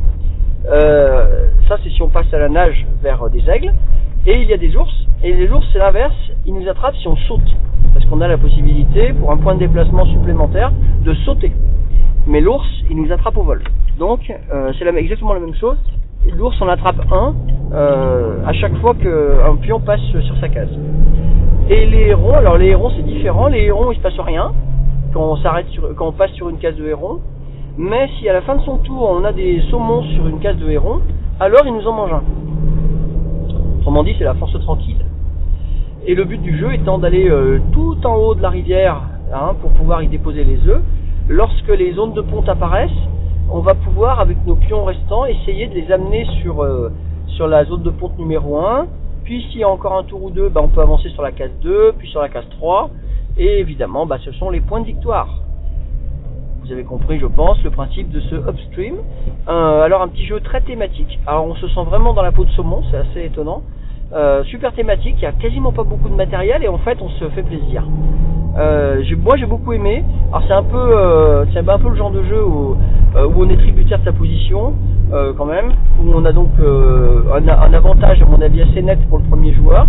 Euh, 0.71 1.47
ça, 1.67 1.77
c'est 1.83 1.89
si 1.89 2.01
on 2.01 2.07
passe 2.07 2.33
à 2.33 2.39
la 2.39 2.49
nage 2.49 2.85
vers 3.03 3.29
des 3.29 3.47
aigles. 3.49 3.73
Et 4.27 4.41
il 4.41 4.47
y 4.47 4.53
a 4.53 4.57
des 4.57 4.75
ours, 4.75 4.93
et 5.23 5.33
les 5.33 5.49
ours, 5.49 5.65
c'est 5.71 5.79
l'inverse, 5.79 6.15
ils 6.45 6.53
nous 6.53 6.67
attrapent 6.67 6.95
si 6.97 7.07
on 7.07 7.15
saute 7.15 7.55
parce 7.93 8.05
qu'on 8.05 8.21
a 8.21 8.27
la 8.27 8.37
possibilité, 8.37 9.13
pour 9.13 9.31
un 9.31 9.37
point 9.37 9.55
de 9.55 9.59
déplacement 9.59 10.05
supplémentaire, 10.05 10.71
de 11.03 11.13
sauter. 11.25 11.51
Mais 12.27 12.41
l'ours, 12.41 12.67
il 12.89 12.97
nous 12.97 13.11
attrape 13.11 13.37
au 13.37 13.43
vol. 13.43 13.63
Donc, 13.97 14.31
euh, 14.53 14.71
c'est 14.77 14.85
exactement 14.85 15.33
la 15.33 15.39
même 15.39 15.55
chose. 15.55 15.77
L'ours 16.37 16.61
en 16.61 16.67
attrape 16.67 17.01
un 17.11 17.33
euh, 17.71 18.45
à 18.45 18.53
chaque 18.53 18.75
fois 18.77 18.93
qu'un 18.93 19.55
pion 19.61 19.79
passe 19.79 20.01
sur 20.01 20.37
sa 20.39 20.49
case. 20.49 20.69
Et 21.69 21.85
les 21.85 22.07
hérons, 22.07 22.33
alors 22.33 22.57
les 22.57 22.67
hérons 22.67 22.91
c'est 22.95 23.05
différent. 23.05 23.47
Les 23.47 23.63
hérons, 23.63 23.91
il 23.91 23.95
se 23.95 24.01
passe 24.01 24.19
rien 24.19 24.51
quand 25.13 25.33
on 25.33 25.93
quand 25.95 26.07
on 26.07 26.11
passe 26.11 26.31
sur 26.31 26.49
une 26.49 26.57
case 26.57 26.75
de 26.75 26.85
héron. 26.87 27.19
Mais 27.77 28.09
si 28.19 28.27
à 28.27 28.33
la 28.33 28.41
fin 28.41 28.55
de 28.55 28.61
son 28.61 28.77
tour 28.79 29.09
on 29.17 29.23
a 29.23 29.31
des 29.31 29.61
saumons 29.69 30.03
sur 30.03 30.27
une 30.27 30.39
case 30.39 30.57
de 30.57 30.69
héron, 30.69 30.99
alors 31.39 31.61
il 31.65 31.73
nous 31.73 31.87
en 31.87 31.93
mange 31.93 32.11
un. 32.11 32.23
Autrement 33.89 34.03
dit, 34.03 34.13
c'est 34.19 34.23
la 34.23 34.35
force 34.35 34.53
tranquille. 34.59 35.03
Et 36.05 36.13
le 36.13 36.23
but 36.23 36.39
du 36.39 36.55
jeu 36.59 36.71
étant 36.75 36.99
d'aller 36.99 37.27
euh, 37.27 37.57
tout 37.71 37.97
en 38.05 38.17
haut 38.17 38.35
de 38.35 38.41
la 38.43 38.49
rivière 38.49 39.01
hein, 39.33 39.55
pour 39.59 39.71
pouvoir 39.71 40.03
y 40.03 40.07
déposer 40.07 40.43
les 40.43 40.59
œufs. 40.67 40.83
Lorsque 41.27 41.69
les 41.69 41.93
zones 41.93 42.13
de 42.13 42.21
ponte 42.21 42.47
apparaissent, 42.47 42.91
on 43.51 43.61
va 43.61 43.73
pouvoir, 43.73 44.19
avec 44.19 44.37
nos 44.45 44.55
pions 44.55 44.85
restants, 44.85 45.25
essayer 45.25 45.65
de 45.65 45.73
les 45.73 45.91
amener 45.91 46.27
sur, 46.39 46.63
euh, 46.63 46.91
sur 47.29 47.47
la 47.47 47.65
zone 47.65 47.81
de 47.81 47.89
ponte 47.89 48.15
numéro 48.19 48.59
1. 48.59 48.85
Puis 49.23 49.47
s'il 49.49 49.61
y 49.61 49.63
a 49.63 49.69
encore 49.69 49.97
un 49.97 50.03
tour 50.03 50.21
ou 50.21 50.29
deux, 50.29 50.49
bah, 50.49 50.61
on 50.63 50.67
peut 50.67 50.81
avancer 50.81 51.09
sur 51.09 51.23
la 51.23 51.31
case 51.31 51.49
2, 51.63 51.93
puis 51.97 52.07
sur 52.09 52.21
la 52.21 52.29
case 52.29 52.47
3. 52.59 52.91
Et 53.39 53.59
évidemment, 53.59 54.05
bah, 54.05 54.17
ce 54.23 54.31
sont 54.33 54.51
les 54.51 54.61
points 54.61 54.81
de 54.81 54.85
victoire. 54.85 55.29
Vous 56.63 56.71
avez 56.71 56.83
compris, 56.83 57.17
je 57.17 57.25
pense, 57.25 57.63
le 57.63 57.71
principe 57.71 58.11
de 58.11 58.19
ce 58.19 58.35
upstream. 58.35 58.97
Euh, 59.47 59.81
alors 59.81 60.03
un 60.03 60.09
petit 60.09 60.27
jeu 60.27 60.39
très 60.41 60.61
thématique. 60.61 61.17
Alors 61.25 61.47
on 61.47 61.55
se 61.55 61.67
sent 61.69 61.83
vraiment 61.85 62.13
dans 62.13 62.21
la 62.21 62.31
peau 62.31 62.45
de 62.45 62.51
saumon, 62.51 62.83
c'est 62.91 62.97
assez 62.97 63.25
étonnant. 63.25 63.63
Euh, 64.11 64.43
super 64.45 64.73
thématique, 64.73 65.15
il 65.19 65.23
y 65.23 65.27
a 65.27 65.31
quasiment 65.33 65.71
pas 65.71 65.83
beaucoup 65.83 66.09
de 66.09 66.15
matériel 66.15 66.63
et 66.63 66.67
en 66.67 66.79
fait 66.79 66.97
on 66.99 67.09
se 67.09 67.25
fait 67.29 67.43
plaisir. 67.43 67.83
Euh, 68.57 69.03
moi 69.23 69.37
j'ai 69.37 69.45
beaucoup 69.45 69.71
aimé. 69.73 70.03
Alors 70.29 70.43
c'est 70.47 70.53
un 70.53 70.63
peu, 70.63 70.77
euh, 70.77 71.45
un 71.55 71.77
peu 71.77 71.89
le 71.89 71.95
genre 71.95 72.09
de 72.09 72.23
jeu 72.23 72.43
où, 72.43 72.75
euh, 73.15 73.29
on 73.37 73.47
est 73.49 73.57
tributaire 73.57 73.99
de 73.99 74.05
sa 74.05 74.11
position 74.11 74.73
euh, 75.13 75.33
quand 75.37 75.45
même, 75.45 75.73
où 76.01 76.11
on 76.11 76.25
a 76.25 76.31
donc 76.31 76.49
euh, 76.59 77.21
un, 77.35 77.47
un 77.47 77.73
avantage 77.73 78.19
à 78.21 78.25
mon 78.25 78.41
avis 78.41 78.63
assez 78.63 78.81
net 78.81 78.97
pour 79.09 79.19
le 79.19 79.25
premier 79.25 79.53
joueur. 79.53 79.85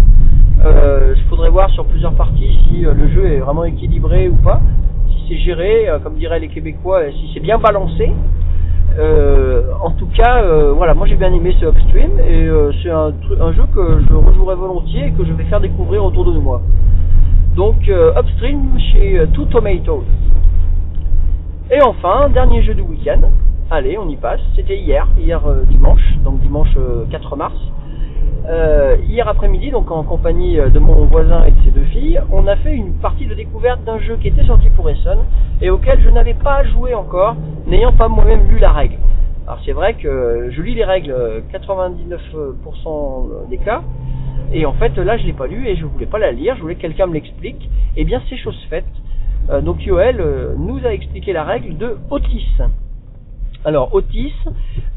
Euh, 0.66 1.14
Il 1.16 1.22
faudrait 1.30 1.48
voir 1.48 1.70
sur 1.70 1.86
plusieurs 1.86 2.12
parties 2.12 2.58
si 2.68 2.84
euh, 2.84 2.92
le 2.92 3.08
jeu 3.08 3.24
est 3.26 3.38
vraiment 3.38 3.64
équilibré 3.64 4.28
ou 4.28 4.36
pas, 4.36 4.60
si 5.08 5.24
c'est 5.28 5.38
géré, 5.38 5.88
euh, 5.88 5.98
comme 5.98 6.16
diraient 6.16 6.40
les 6.40 6.48
Québécois, 6.48 7.00
euh, 7.04 7.10
si 7.12 7.30
c'est 7.32 7.40
bien 7.40 7.56
balancé. 7.56 8.12
Euh, 8.98 9.62
en 9.82 9.90
tout 9.92 10.08
cas, 10.08 10.42
euh, 10.42 10.72
voilà, 10.72 10.94
moi 10.94 11.06
j'ai 11.06 11.14
bien 11.14 11.32
aimé 11.32 11.54
ce 11.60 11.66
Upstream 11.66 12.10
et 12.18 12.46
euh, 12.48 12.72
c'est 12.82 12.90
un, 12.90 13.12
un 13.40 13.52
jeu 13.52 13.62
que 13.74 14.00
je 14.08 14.14
rejouerai 14.14 14.56
volontiers 14.56 15.06
et 15.06 15.12
que 15.12 15.24
je 15.24 15.32
vais 15.32 15.44
faire 15.44 15.60
découvrir 15.60 16.04
autour 16.04 16.24
de 16.24 16.38
moi. 16.38 16.60
Donc 17.56 17.88
Upstream 17.88 18.78
chez 18.92 19.24
Two 19.32 19.44
Tomatoes. 19.46 20.04
Et 21.70 21.80
enfin, 21.82 22.28
dernier 22.30 22.62
jeu 22.62 22.74
du 22.74 22.82
week-end. 22.82 23.20
Allez, 23.70 23.96
on 23.96 24.08
y 24.08 24.16
passe. 24.16 24.40
C'était 24.56 24.76
hier, 24.76 25.06
hier 25.16 25.40
dimanche, 25.68 26.02
donc 26.24 26.40
dimanche 26.40 26.74
euh, 26.76 27.04
4 27.10 27.36
mars. 27.36 27.54
Euh, 28.48 28.96
hier 29.06 29.28
après-midi, 29.28 29.70
donc 29.70 29.90
en 29.90 30.02
compagnie 30.02 30.58
euh, 30.58 30.68
de 30.68 30.78
mon 30.78 31.04
voisin 31.04 31.44
et 31.44 31.50
de 31.52 31.60
ses 31.64 31.70
deux 31.70 31.84
filles, 31.84 32.20
on 32.32 32.46
a 32.46 32.56
fait 32.56 32.74
une 32.74 32.94
partie 32.94 33.26
de 33.26 33.34
découverte 33.34 33.84
d'un 33.84 33.98
jeu 33.98 34.16
qui 34.16 34.28
était 34.28 34.44
sorti 34.44 34.70
pour 34.70 34.88
Essen 34.90 35.18
et 35.60 35.70
auquel 35.70 36.00
je 36.02 36.08
n'avais 36.10 36.34
pas 36.34 36.64
joué 36.64 36.94
encore, 36.94 37.36
n'ayant 37.66 37.92
pas 37.92 38.08
moi-même 38.08 38.48
lu 38.48 38.58
la 38.58 38.72
règle. 38.72 38.96
Alors 39.46 39.60
c'est 39.64 39.72
vrai 39.72 39.94
que 39.94 40.48
je 40.50 40.62
lis 40.62 40.74
les 40.74 40.84
règles 40.84 41.12
euh, 41.12 41.40
99% 41.52 43.48
des 43.48 43.58
cas, 43.58 43.82
et 44.52 44.66
en 44.66 44.72
fait 44.72 44.96
là 44.96 45.16
je 45.16 45.26
l'ai 45.26 45.32
pas 45.32 45.46
lu 45.46 45.66
et 45.68 45.76
je 45.76 45.84
voulais 45.84 46.06
pas 46.06 46.18
la 46.18 46.32
lire, 46.32 46.56
je 46.56 46.62
voulais 46.62 46.74
que 46.74 46.82
quelqu'un 46.82 47.06
me 47.06 47.14
l'explique. 47.14 47.68
Et 47.96 48.04
bien 48.04 48.22
c'est 48.28 48.36
chose 48.36 48.58
faite. 48.68 48.84
Euh, 49.48 49.60
donc 49.60 49.84
Yoel 49.84 50.20
euh, 50.20 50.54
nous 50.56 50.84
a 50.86 50.92
expliqué 50.92 51.32
la 51.32 51.44
règle 51.44 51.76
de 51.76 51.96
Otis. 52.10 52.46
Alors 53.64 53.94
Otis, 53.94 54.32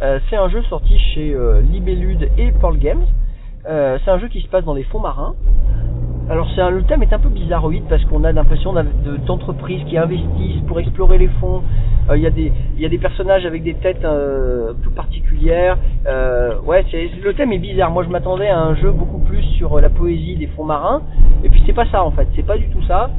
euh, 0.02 0.20
c'est 0.30 0.38
un 0.38 0.48
jeu 0.48 0.64
sorti 0.64 0.98
chez 0.98 1.34
euh, 1.34 1.60
Libellude 1.62 2.30
et 2.38 2.52
Pearl 2.54 2.78
Games. 2.78 3.04
Euh, 3.68 3.98
c'est 4.04 4.12
un 4.12 4.20
jeu 4.20 4.30
qui 4.30 4.40
se 4.42 4.48
passe 4.48 4.64
dans 4.64 4.74
les 4.74 4.84
fonds 4.84 5.02
marins. 5.02 5.36
Alors 6.30 6.48
un, 6.62 6.70
le 6.70 6.84
thème 6.84 7.04
est 7.04 7.12
un 7.12 7.20
peu 7.20 7.28
bizarroïde 7.28 7.84
parce 7.90 8.06
qu'on 8.06 8.24
a 8.24 8.32
l'impression 8.32 8.74
d'entreprises 9.28 9.84
qui 9.90 9.98
investissent 9.98 10.62
pour 10.66 10.80
explorer 10.80 11.18
les 11.18 11.28
fonds. 11.28 11.62
Euh, 12.10 12.16
Il 12.16 12.24
y, 12.24 12.26
a 12.28 12.30
des- 12.30 12.98
personnages 12.98 13.46
avec 13.46 13.64
des 13.64 13.74
têtes 13.74 14.06
un 14.06 14.74
peu 14.82 14.90
particulières. 14.96 15.78
Ouais, 16.66 16.86
le 17.22 17.34
thème 17.34 17.52
est 17.52 17.58
bizarre. 17.60 17.92
Moi 17.92 18.06
je 18.06 18.10
m'attendais 18.10 18.48
à 18.48 18.60
un 18.60 18.76
jeu 18.76 18.92
beaucoup 18.92 19.20
plus 19.20 19.44
sur 19.58 19.82
la 19.82 19.90
poésie 19.90 20.38
des 20.38 20.48
fonds 20.48 20.64
marins. 20.64 21.02
Et 21.44 21.50
puis 21.50 21.62
c'est 21.66 21.74
pas 21.74 21.86
ça 21.88 22.02
en 22.02 22.12
fait. 22.12 22.30
C'est 22.34 22.46
pas 22.48 22.58
du 22.58 22.70
tout 22.70 22.84
ça. 22.84 23.10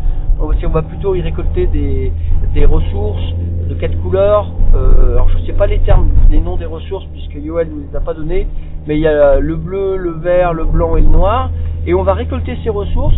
On 0.41 0.47
va, 0.71 0.83
plutôt 0.83 1.15
y 1.15 1.21
récolter 1.21 1.67
des 1.67 2.65
ressources 2.65 3.35
de 3.69 3.75
quatre 3.75 4.01
couleurs. 4.03 4.51
Euh, 4.75 5.13
alors 5.13 5.29
je 5.31 5.39
sais 5.47 5.53
pas 5.53 5.67
les 5.67 5.79
termes, 5.81 6.09
les 6.31 6.41
noms 6.41 6.57
des 6.57 6.65
ressources 6.65 7.07
puisque 7.13 7.35
Yoel 7.35 7.69
nous 7.69 7.85
les 7.89 7.97
a 7.97 8.01
pas 8.01 8.15
donnés. 8.15 8.47
Mais 8.87 8.97
il 8.97 9.01
y 9.01 9.07
a 9.07 9.41
le 9.41 9.57
bleu, 9.57 9.97
le 9.97 10.11
vert, 10.11 10.53
le 10.53 10.65
blanc 10.65 10.97
et 10.97 11.01
le 11.01 11.09
noir. 11.09 11.51
Et 11.87 11.95
on 11.95 12.03
va 12.03 12.15
récolter 12.15 12.57
ces 12.63 12.71
ressources 12.71 13.17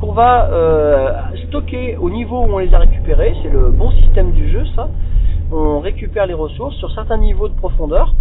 qu'on 0.00 0.12
va 0.12 0.50
euh, 0.50 1.12
stocker 1.48 1.96
au 1.96 2.10
niveau 2.10 2.42
où 2.42 2.54
on 2.54 2.58
les 2.58 2.72
a 2.74 2.78
récupérées. 2.78 3.34
C'est 3.42 3.50
le 3.50 3.70
bon 3.70 3.90
système 3.90 4.32
du 4.32 4.50
jeu, 4.50 4.64
ça. 4.74 4.88
On 5.52 5.80
récupère 5.80 6.26
les 6.26 6.34
ressources 6.34 6.74
sur 6.76 6.90
certains 6.92 7.18
niveaux 7.18 7.48
de 7.48 7.54
profondeur 7.54 8.14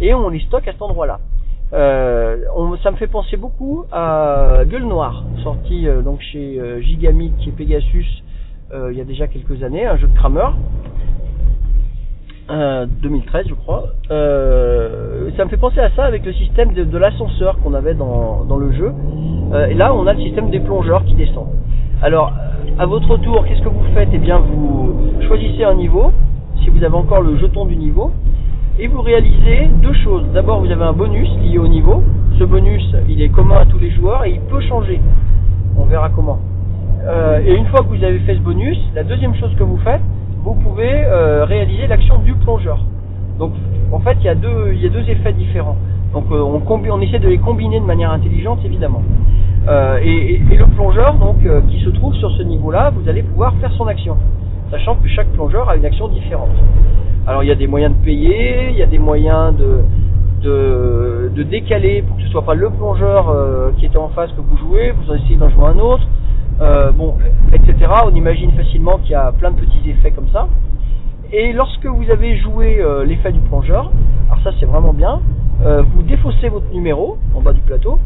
et 0.00 0.14
on 0.14 0.28
les 0.30 0.40
stocke 0.40 0.68
à 0.68 0.72
cet 0.72 0.82
endroit-là. 0.82 1.20
Euh, 1.74 2.36
ça 2.82 2.90
me 2.90 2.96
fait 2.96 3.06
penser 3.06 3.36
beaucoup 3.36 3.84
à 3.92 4.58
Gueule 4.66 4.84
Noire, 4.84 5.24
sorti 5.42 5.86
donc 6.04 6.20
chez 6.20 6.58
euh, 6.58 6.80
Gigamic 6.80 7.32
et 7.46 7.50
Pegasus 7.50 8.22
il 8.90 8.96
y 8.96 9.02
a 9.02 9.04
déjà 9.04 9.26
quelques 9.26 9.62
années, 9.62 9.84
un 9.84 9.98
jeu 9.98 10.08
de 10.08 10.16
Kramer. 10.16 10.48
Euh, 12.50 12.86
2013 13.02 13.46
je 13.48 13.54
crois. 13.54 13.84
Euh, 14.10 15.30
ça 15.36 15.44
me 15.44 15.50
fait 15.50 15.56
penser 15.56 15.78
à 15.78 15.90
ça 15.90 16.04
avec 16.04 16.26
le 16.26 16.32
système 16.32 16.72
de, 16.72 16.98
l'ascenseur 16.98 17.58
qu'on 17.60 17.72
avait 17.72 17.94
dans, 17.94 18.44
le 18.58 18.72
jeu. 18.72 18.92
Euh, 19.52 19.66
et 19.66 19.74
là 19.74 19.94
on 19.94 20.06
a 20.06 20.12
le 20.12 20.20
système 20.20 20.50
des 20.50 20.58
plongeurs 20.58 21.04
qui 21.04 21.14
descendent. 21.14 21.54
Alors 22.02 22.32
à 22.78 22.86
votre 22.86 23.16
tour, 23.18 23.44
qu'est-ce 23.46 23.62
que 23.62 23.68
vous 23.68 23.84
faites? 23.94 24.08
Eh 24.12 24.18
bien 24.18 24.38
vous 24.38 24.92
choisissez 25.28 25.62
un 25.62 25.74
niveau, 25.74 26.10
si 26.62 26.70
vous 26.70 26.82
avez 26.82 26.96
encore 26.96 27.22
le 27.22 27.36
jeton 27.36 27.64
du 27.64 27.76
niveau, 27.76 28.10
et 28.78 28.88
vous 28.88 29.02
réalisez 29.02 29.68
deux 29.80 29.94
choses. 30.02 30.24
D'abord 30.34 30.60
vous 30.60 30.70
avez 30.70 30.84
un 30.84 30.92
bonus 30.92 31.28
lié 31.42 31.58
au 31.58 31.68
niveau. 31.68 32.02
Ce 32.40 32.44
bonus 32.44 32.84
il 33.08 33.22
est 33.22 33.28
commun 33.28 33.58
à 33.58 33.66
tous 33.66 33.78
les 33.78 33.92
joueurs 33.92 34.24
et 34.24 34.32
il 34.32 34.40
peut 34.40 34.60
changer. 34.62 35.00
On 35.78 35.84
verra 35.84 36.10
comment. 36.10 36.40
Euh, 37.04 37.40
et 37.44 37.54
une 37.54 37.66
fois 37.66 37.80
que 37.80 37.88
vous 37.88 38.02
avez 38.02 38.18
fait 38.20 38.34
ce 38.34 38.40
bonus, 38.40 38.78
la 38.94 39.04
deuxième 39.04 39.34
chose 39.36 39.54
que 39.56 39.62
vous 39.62 39.78
faites, 39.78 40.02
vous 40.42 40.54
pouvez 40.54 40.90
euh, 40.92 41.44
réaliser 41.44 41.86
l'action 41.86 42.18
du 42.18 42.34
plongeur. 42.34 42.78
Donc 43.38 43.52
en 43.92 44.00
fait 44.00 44.16
il 44.20 44.24
y 44.24 44.28
a 44.28 44.34
deux, 44.34 44.74
effets 45.08 45.32
différents. 45.32 45.76
Donc 46.12 46.24
euh, 46.30 46.42
on, 46.42 47.00
essaie 47.00 47.18
de 47.18 47.28
les 47.28 47.38
combiner 47.38 47.80
de 47.80 47.84
manière 47.84 48.10
intelligente 48.10 48.58
évidemment. 48.64 49.02
Euh, 49.68 49.98
et, 50.02 50.38
le 50.38 50.66
plongeur 50.66 51.14
donc 51.14 51.38
qui 51.68 51.80
se 51.80 51.90
trouve 51.90 52.14
sur 52.14 52.30
ce 52.32 52.42
niveau-là, 52.42 52.90
vous 52.90 53.08
allez 53.08 53.22
pouvoir 53.22 53.54
faire 53.60 53.72
son 53.72 53.86
action, 53.86 54.16
sachant 54.70 54.96
que 54.96 55.08
chaque 55.08 55.28
plongeur 55.28 55.68
a 55.68 55.76
une 55.76 55.84
action 55.84 56.08
différente. 56.08 56.50
Alors 57.26 57.44
il 57.44 57.48
y 57.48 57.52
a 57.52 57.54
des 57.54 57.68
moyens 57.68 57.94
de 57.96 58.04
payer, 58.04 58.70
il 58.70 58.76
y 58.76 58.82
a 58.82 58.86
des 58.86 58.98
moyens 58.98 59.54
de, 59.56 59.84
décaler 61.44 62.02
pour 62.02 62.16
que 62.16 62.22
ce 62.22 62.28
soit 62.28 62.44
pas 62.44 62.54
le 62.54 62.70
plongeur 62.70 63.34
qui 63.76 63.86
était 63.86 63.98
en 63.98 64.08
face 64.08 64.30
que 64.32 64.40
vous 64.40 64.56
jouez, 64.56 64.92
vous 64.92 65.14
essayez 65.14 65.36
d'en 65.36 65.50
jouer 65.50 65.66
un 65.66 65.78
autre, 65.78 66.06
euh, 66.60 66.92
bon, 66.92 67.16
etc. 67.52 67.74
On 68.04 68.14
imagine 68.14 68.52
facilement 68.52 68.98
qu'il 68.98 69.12
y 69.12 69.14
a 69.14 69.32
plein 69.32 69.50
de 69.50 69.60
petits 69.60 69.90
effets 69.90 70.10
comme 70.10 70.28
ça. 70.32 70.48
Et 71.32 71.52
lorsque 71.52 71.86
vous 71.86 72.10
avez 72.10 72.36
joué 72.36 72.78
euh, 72.80 73.04
l'effet 73.04 73.32
du 73.32 73.40
plongeur, 73.40 73.90
alors 74.30 74.42
ça 74.44 74.50
c'est 74.60 74.66
vraiment 74.66 74.92
bien, 74.92 75.20
euh, 75.64 75.82
vous 75.82 76.02
défaussez 76.02 76.48
votre 76.48 76.70
numéro 76.72 77.18
en 77.34 77.40
bas 77.40 77.52
du 77.52 77.60
plateau 77.62 77.98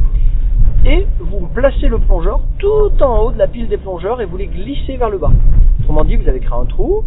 et 0.85 1.07
vous 1.19 1.47
placez 1.53 1.89
le 1.89 1.99
plongeur 1.99 2.41
tout 2.59 3.03
en 3.03 3.19
haut 3.23 3.33
de 3.33 3.39
la 3.39 3.49
pile 3.49 3.69
des 3.69 3.79
plongeurs 3.79 4.21
et 4.21 4.27
vous 4.27 4.37
les 4.37 4.47
glissez 4.47 4.97
vers 4.97 5.11
le 5.11 5.19
bas. 5.19 5.33
Autrement 5.81 6.05
dit, 6.05 6.17
vous 6.17 6.29
avez 6.29 6.39
créé 6.39 6.57
un 6.57 6.67
trou 6.67 7.05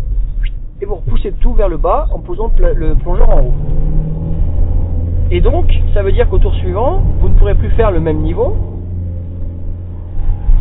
et 0.81 0.85
vous 0.85 0.95
repoussez 0.95 1.31
tout 1.39 1.53
vers 1.53 1.69
le 1.69 1.77
bas 1.77 2.07
en 2.13 2.19
posant 2.19 2.51
le 2.59 2.95
plongeur 2.95 3.29
en 3.29 3.41
haut. 3.41 3.53
Et 5.31 5.41
donc, 5.41 5.71
ça 5.93 6.01
veut 6.01 6.11
dire 6.11 6.27
qu'au 6.27 6.39
tour 6.39 6.53
suivant, 6.55 7.03
vous 7.19 7.29
ne 7.29 7.35
pourrez 7.35 7.53
plus 7.53 7.69
faire 7.71 7.91
le 7.91 7.99
même 7.99 8.17
niveau. 8.17 8.55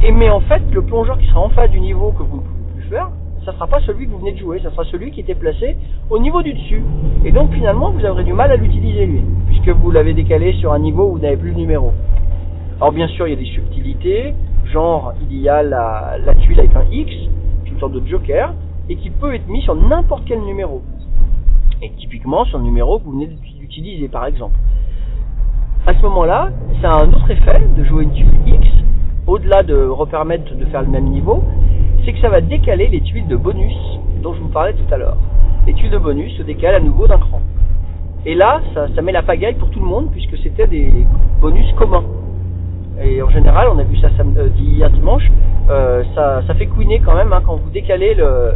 Et 0.02 0.12
mais 0.12 0.30
en 0.30 0.40
fait, 0.40 0.62
le 0.72 0.82
plongeur 0.82 1.18
qui 1.18 1.26
sera 1.26 1.40
en 1.40 1.48
face 1.48 1.70
du 1.70 1.80
niveau 1.80 2.12
que 2.12 2.22
vous 2.22 2.36
ne 2.36 2.42
pouvez 2.42 2.72
plus 2.76 2.88
faire, 2.88 3.10
ça 3.44 3.52
sera 3.52 3.66
pas 3.66 3.80
celui 3.80 4.06
que 4.06 4.12
vous 4.12 4.18
venez 4.18 4.32
de 4.32 4.38
jouer, 4.38 4.60
ça 4.60 4.70
sera 4.70 4.84
celui 4.84 5.10
qui 5.10 5.20
était 5.20 5.34
placé 5.34 5.76
au 6.10 6.18
niveau 6.18 6.42
du 6.42 6.52
dessus. 6.52 6.82
Et 7.24 7.32
donc 7.32 7.52
finalement, 7.52 7.90
vous 7.90 8.04
aurez 8.04 8.24
du 8.24 8.32
mal 8.32 8.52
à 8.52 8.56
l'utiliser 8.56 9.06
lui, 9.06 9.22
puisque 9.46 9.70
vous 9.70 9.90
l'avez 9.90 10.14
décalé 10.14 10.52
sur 10.54 10.72
un 10.72 10.78
niveau 10.78 11.08
où 11.08 11.12
vous 11.12 11.18
n'avez 11.18 11.36
plus 11.36 11.50
le 11.50 11.56
numéro. 11.56 11.92
Alors 12.80 12.92
bien 12.92 13.08
sûr, 13.08 13.26
il 13.26 13.30
y 13.30 13.36
a 13.36 13.40
des 13.40 13.50
subtilités, 13.50 14.34
genre 14.66 15.14
il 15.28 15.36
y 15.36 15.48
a 15.48 15.62
la, 15.62 16.16
la 16.24 16.34
tuile 16.36 16.60
avec 16.60 16.76
un 16.76 16.84
X, 16.92 17.12
une 17.66 17.78
sorte 17.80 17.92
de 17.92 18.06
joker, 18.06 18.54
et 18.88 18.96
qui 18.96 19.10
peut 19.10 19.34
être 19.34 19.48
mis 19.48 19.62
sur 19.62 19.74
n'importe 19.74 20.22
quel 20.26 20.40
numéro. 20.42 20.82
Et 21.82 21.90
typiquement 21.98 22.44
sur 22.44 22.58
le 22.58 22.64
numéro 22.64 22.98
que 22.98 23.04
vous 23.04 23.12
venez 23.12 23.26
d'utiliser 23.58 24.08
par 24.08 24.26
exemple. 24.26 24.56
À 25.86 25.94
ce 25.94 26.02
moment-là, 26.02 26.50
ça 26.82 26.92
a 26.92 27.04
un 27.04 27.08
autre 27.08 27.30
effet 27.30 27.62
de 27.76 27.84
jouer 27.84 28.04
une 28.04 28.12
tuile 28.12 28.28
X, 28.46 28.66
au-delà 29.28 29.62
de 29.62 29.88
permettre 30.10 30.54
de 30.56 30.64
faire 30.66 30.82
le 30.82 30.88
même 30.88 31.04
niveau, 31.04 31.44
c'est 32.04 32.12
que 32.14 32.20
ça 32.20 32.30
va 32.30 32.40
décaler 32.40 32.88
les 32.88 33.02
tuiles 33.02 33.28
de 33.28 33.36
bonus 33.36 33.76
dont 34.22 34.32
je 34.32 34.40
vous 34.40 34.48
parlais 34.48 34.72
tout 34.72 34.92
à 34.92 34.96
l'heure. 34.96 35.18
Les 35.66 35.74
tuiles 35.74 35.90
de 35.90 35.98
bonus 35.98 36.32
se 36.38 36.42
décalent 36.42 36.76
à 36.76 36.80
nouveau 36.80 37.06
d'un 37.06 37.18
cran. 37.18 37.40
Et 38.24 38.34
là, 38.34 38.62
ça, 38.74 39.02
met 39.02 39.12
la 39.12 39.22
pagaille 39.22 39.54
pour 39.54 39.70
tout 39.70 39.80
le 39.80 39.86
monde 39.86 40.10
puisque 40.10 40.36
c'était 40.38 40.66
des 40.66 40.90
bonus 41.40 41.70
communs. 41.74 42.04
Et 43.04 43.22
en 43.22 43.28
général, 43.28 43.68
on 43.72 43.78
a 43.78 43.84
vu 43.84 43.96
ça 43.98 44.08
samedi, 44.16 44.38
euh, 44.40 44.48
hier 44.58 44.90
dimanche, 44.90 45.30
euh, 45.70 46.02
ça, 46.14 46.42
fait 46.54 46.66
couiner 46.66 47.00
quand 47.04 47.14
même 47.14 47.32
hein, 47.32 47.42
quand 47.44 47.56
vous 47.56 47.70
décalez 47.70 48.14
le, 48.14 48.54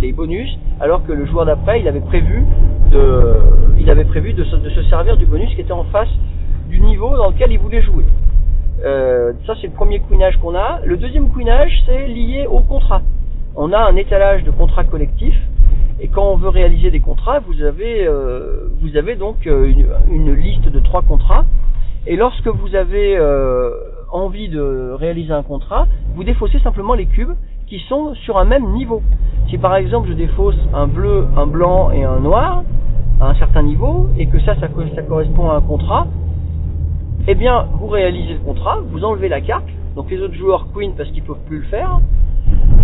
les 0.00 0.12
bonus, 0.12 0.56
alors 0.80 1.04
que 1.04 1.12
le 1.12 1.26
joueur 1.26 1.44
d'après, 1.44 1.80
il 1.80 1.88
avait 1.88 2.00
prévu 2.00 2.44
de 2.92 4.44
se 4.44 4.82
servir 4.88 5.16
du 5.16 5.26
bonus 5.26 5.52
qui 5.54 5.60
était 5.60 5.72
en 5.72 5.84
face 5.84 6.08
du 6.70 6.80
niveau 6.80 7.14
dans 7.16 7.30
lequel 7.30 7.52
il 7.52 7.58
voulait 7.58 7.82
jouer. 7.82 8.04
Euh, 8.84 9.32
ça, 9.46 9.54
c'est 9.60 9.68
le 9.68 9.72
premier 9.72 10.00
couinage 10.00 10.36
qu'on 10.38 10.54
a. 10.54 10.80
Le 10.84 10.96
deuxième 10.96 11.28
couinage, 11.30 11.82
c'est 11.86 12.06
lié 12.08 12.46
au 12.46 12.60
contrat. 12.60 13.02
On 13.54 13.72
a 13.72 13.78
un 13.78 13.96
étalage 13.96 14.42
de 14.44 14.50
contrats 14.50 14.84
collectifs. 14.84 15.40
Et 16.00 16.08
quand 16.08 16.24
on 16.24 16.36
veut 16.36 16.48
réaliser 16.48 16.90
des 16.90 16.98
contrats, 17.00 17.38
vous 17.40 17.62
avez, 17.62 18.06
euh, 18.06 18.68
donc 19.18 19.46
euh, 19.46 19.72
une, 20.10 20.34
liste 20.34 20.68
de 20.68 20.80
trois 20.80 21.02
contrats. 21.02 21.44
Et 22.06 22.16
lorsque 22.16 22.48
vous 22.48 22.74
avez 22.74 23.16
envie 24.10 24.48
de 24.48 24.90
réaliser 24.98 25.32
un 25.32 25.44
contrat, 25.44 25.86
vous 26.16 26.24
défaussez 26.24 26.58
simplement 26.58 26.94
les 26.94 27.06
cubes 27.06 27.34
qui 27.68 27.78
sont 27.88 28.14
sur 28.14 28.38
un 28.38 28.44
même 28.44 28.72
niveau. 28.72 29.02
Si 29.48 29.58
par 29.58 29.76
exemple 29.76 30.08
je 30.08 30.14
défausse 30.14 30.58
un 30.74 30.88
bleu, 30.88 31.26
un 31.36 31.46
blanc 31.46 31.92
et 31.92 32.02
un 32.02 32.18
noir 32.18 32.64
à 33.20 33.28
un 33.28 33.34
certain 33.36 33.62
niveau, 33.62 34.08
et 34.18 34.26
que 34.26 34.40
ça, 34.40 34.56
ça 34.58 34.66
correspond 34.68 35.50
à 35.50 35.54
un 35.54 35.60
contrat, 35.60 36.08
eh 37.28 37.36
bien, 37.36 37.68
vous 37.78 37.86
réalisez 37.86 38.34
le 38.34 38.40
contrat, 38.40 38.78
vous 38.90 39.04
enlevez 39.04 39.28
la 39.28 39.40
carte, 39.40 39.68
donc 39.94 40.10
les 40.10 40.20
autres 40.20 40.34
joueurs 40.34 40.66
queen 40.74 40.92
parce 40.96 41.08
qu'ils 41.10 41.22
peuvent 41.22 41.44
plus 41.46 41.58
le 41.58 41.66
faire, 41.66 42.00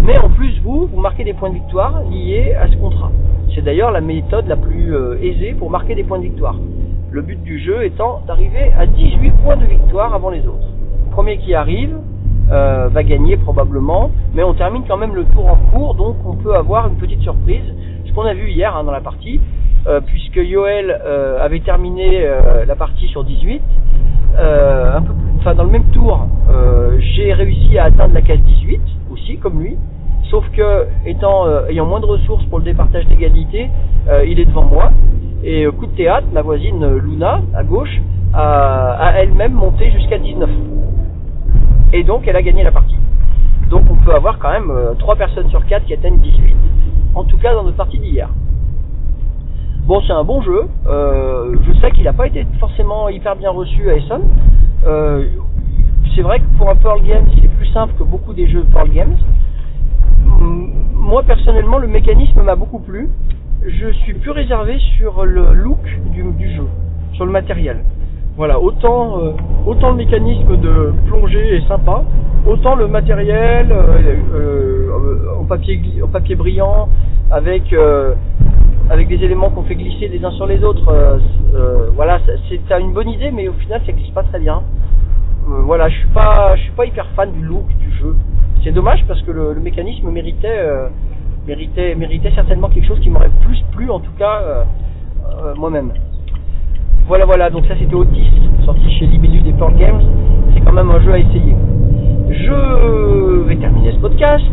mais 0.03 0.17
en 0.17 0.29
plus 0.29 0.61
vous, 0.63 0.87
vous 0.87 1.01
marquez 1.01 1.25
des 1.25 1.33
points 1.33 1.49
de 1.49 1.55
victoire 1.55 2.05
liés 2.09 2.55
à 2.55 2.69
ce 2.69 2.77
contrat. 2.77 3.11
C'est 3.53 3.63
d'ailleurs 3.63 3.91
la 3.91 4.01
méthode 4.01 4.47
la 4.47 4.57
plus 4.57 4.95
euh, 4.95 5.21
aisée 5.21 5.55
pour 5.59 5.71
marquer 5.71 5.97
des 5.97 6.05
points 6.05 6.19
de 6.19 6.25
victoire. 6.25 6.55
Le 7.11 7.23
but 7.23 7.43
du 7.43 7.59
jeu 7.59 7.85
étant 7.85 8.23
d'arriver 8.29 8.71
à 8.79 8.87
18 8.87 9.33
points 9.43 9.57
de 9.57 9.65
victoire 9.65 10.15
avant 10.15 10.31
les 10.31 10.47
autres. 10.47 10.69
Le 11.07 11.11
premier 11.11 11.39
qui 11.39 11.55
arrive 11.55 11.97
euh, 12.53 12.89
va 12.93 13.03
gagner 13.03 13.39
probablement, 13.39 14.13
mais 14.35 14.45
on 14.45 14.55
termine 14.55 14.85
quand 14.87 14.99
même 14.99 15.17
le 15.17 15.25
tour 15.25 15.49
en 15.49 15.57
cours, 15.73 15.95
donc 15.97 16.15
on 16.25 16.37
peut 16.37 16.55
avoir 16.55 16.87
une 16.87 16.97
petite 16.97 17.23
surprise, 17.23 17.75
ce 18.07 18.13
qu'on 18.13 18.23
a 18.23 18.35
vu 18.35 18.51
hier 18.51 18.77
hein, 18.77 18.85
dans 18.85 18.93
la 18.93 19.01
partie, 19.01 19.41
euh, 19.89 20.01
puisque 20.01 20.37
Yoel 20.37 20.93
avait 21.41 21.61
terminé 21.61 22.25
la 22.67 22.77
partie 22.77 23.09
sur 23.09 23.25
18, 23.25 23.63
euh, 23.63 23.98
un 24.37 25.03
peu 25.03 25.13
plus, 25.13 25.39
enfin 25.39 25.55
dans 25.55 25.65
le 25.65 25.71
même 25.71 25.91
tour, 25.93 26.27
euh, 26.51 26.99
j'ai 27.01 27.33
réussi 27.33 27.79
à 27.79 27.85
atteindre 27.85 28.15
la 28.15 28.23
case 28.23 28.41
18 28.41 28.81
aussi, 29.13 29.39
comme 29.39 29.61
lui. 29.61 29.77
Sauf 30.31 30.45
que, 30.51 30.87
étant, 31.07 31.47
euh, 31.47 31.69
ayant 31.69 31.87
moins 31.87 32.01
de 32.01 32.07
ressources 32.07 32.45
pour 32.45 32.59
le 32.59 32.65
départage 32.65 33.07
d'égalité, 33.07 33.71
euh, 34.09 34.27
il 34.27 34.39
est 34.39 34.45
devant 34.45 34.65
moi. 34.65 34.91
Et 35.43 35.65
euh, 35.65 35.73
coup 35.73 35.87
de 35.87 35.97
théâtre, 35.97 36.27
ma 36.33 36.43
voisine 36.43 36.83
euh, 36.85 36.99
Luna, 36.99 37.41
à 37.55 37.65
gauche, 37.65 38.01
a, 38.35 38.93
a 38.93 39.13
elle-même 39.21 39.55
monté 39.55 39.91
jusqu'à 39.91 40.19
19. 40.19 40.51
Et 41.95 42.05
donc, 42.05 42.25
elle 42.27 42.37
a 42.37 42.43
gagné 42.43 42.63
la 42.63 42.73
partie. 42.73 42.97
Donc, 43.71 43.85
on 43.91 43.95
peut 43.97 44.15
avoir 44.15 44.39
quand 44.39 44.51
même 44.51 44.71
euh, 44.71 44.95
3 44.99 45.17
personnes 45.17 45.49
sur 45.49 45.65
4 45.65 45.87
qui 45.87 45.95
atteignent 45.95 46.19
18. 46.19 46.55
En 47.15 47.25
tout 47.25 47.39
cas, 47.39 47.55
dans 47.55 47.63
notre 47.63 47.77
partie 47.77 47.99
d'hier. 47.99 48.29
Bon, 49.89 50.03
c'est 50.07 50.13
un 50.13 50.23
bon 50.23 50.43
jeu. 50.43 50.69
Euh, 50.87 51.57
je 51.67 51.81
sais 51.81 51.91
qu'il 51.93 52.05
n'a 52.05 52.13
pas 52.13 52.27
été 52.27 52.47
forcément 52.61 53.09
hyper 53.09 53.37
bien 53.37 53.49
reçu 53.49 53.89
à 53.89 53.95
Essen. 53.95 54.21
Euh, 54.87 55.25
c'est 56.15 56.21
vrai 56.21 56.41
que 56.41 56.59
pour 56.59 56.69
un 56.69 56.77
Pearl 56.77 57.01
Games, 57.03 57.25
il 57.35 57.47
est 57.47 57.57
plus 57.57 57.69
simple 57.69 57.95
que 57.99 58.05
beaucoup 58.05 58.35
des 58.35 58.47
jeux 58.49 58.67
Pearl 58.71 58.91
Games. 58.91 59.17
Moi, 60.95 61.23
personnellement, 61.23 61.79
le 61.79 61.87
mécanisme 61.87 62.43
m'a 62.43 62.55
beaucoup 62.55 62.81
plu. 62.81 63.09
Je 63.67 63.91
suis 64.03 64.13
plus 64.13 64.31
réservé 64.31 64.79
sur 64.99 65.25
le 65.25 65.55
look 65.55 65.81
du, 66.13 66.55
jeu, 66.55 66.67
sur 67.15 67.25
le 67.25 67.33
matériel. 67.33 67.79
Voilà, 68.37 68.61
autant, 68.61 69.21
euh, 69.21 69.31
autant 69.65 69.93
le 69.93 69.97
mécanisme 69.97 70.55
de 70.59 70.93
plongée 71.07 71.57
est 71.57 71.67
sympa, 71.67 72.05
autant 72.47 72.75
le 72.75 72.89
matériel 72.89 73.73
euh, 73.73 74.69
papier, 75.49 75.81
en 76.05 76.09
papier 76.09 76.35
brillant, 76.35 76.91
avec, 77.31 77.75
avec 78.91 79.09
des 79.09 79.23
éléments 79.23 79.51
qu'on 79.51 79.63
fait 79.65 79.75
glisser 79.75 80.09
les 80.09 80.25
uns 80.25 80.31
sur 80.33 80.47
les 80.47 80.63
autres. 80.65 80.89
euh, 80.89 81.19
euh, 81.55 81.91
voilà, 81.95 82.21
c'est 82.49 82.81
une 82.81 82.93
bonne 82.93 83.09
idée, 83.09 83.31
mais 83.31 83.49
au 83.49 83.53
final, 83.55 83.81
ça 83.85 83.93
glisse 83.93 84.11
pas 84.11 84.23
très 84.23 84.39
bien. 84.39 84.63
Euh, 85.49 85.63
voilà, 85.65 85.89
je 85.89 85.97
suis 85.99 86.09
pas, 86.09 86.57
je 86.57 86.63
suis 86.63 86.73
pas 86.73 86.87
hyper 86.87 87.07
fan 87.15 87.33
du 87.33 87.43
look 87.43 87.67
du 87.79 87.91
jeu. 87.93 88.17
C'est 88.65 88.73
dommage 88.73 89.05
parce 89.07 89.23
que 89.23 89.31
le, 89.31 89.55
mécanisme 89.61 90.11
méritait, 90.11 90.67
méritait, 91.47 91.95
méritait 91.95 92.33
certainement 92.35 92.69
quelque 92.69 92.87
chose 92.87 93.01
qui 93.01 93.11
m'aurait 93.11 93.31
plus 93.43 93.63
plu, 93.73 93.91
en 93.91 94.01
tout 94.01 94.13
cas 94.19 94.65
moi-même. 95.57 95.93
Voilà, 97.07 97.25
voilà. 97.25 97.51
Donc 97.51 97.67
ça, 97.67 97.75
c'était 97.79 97.95
Otis, 97.95 98.31
sorti 98.65 98.91
chez 98.99 99.07
Libellus 99.07 99.43
des 99.43 99.53
Pearl 99.53 99.75
Games. 99.77 100.03
C'est 100.53 100.61
quand 100.61 100.73
même 100.73 100.91
un 100.91 101.01
jeu 101.01 101.13
à 101.13 101.19
essayer. 101.19 101.55
Je 102.31 103.45
vais 103.47 103.57
terminer 103.57 103.93
ce 103.93 103.99
podcast. 103.99 104.45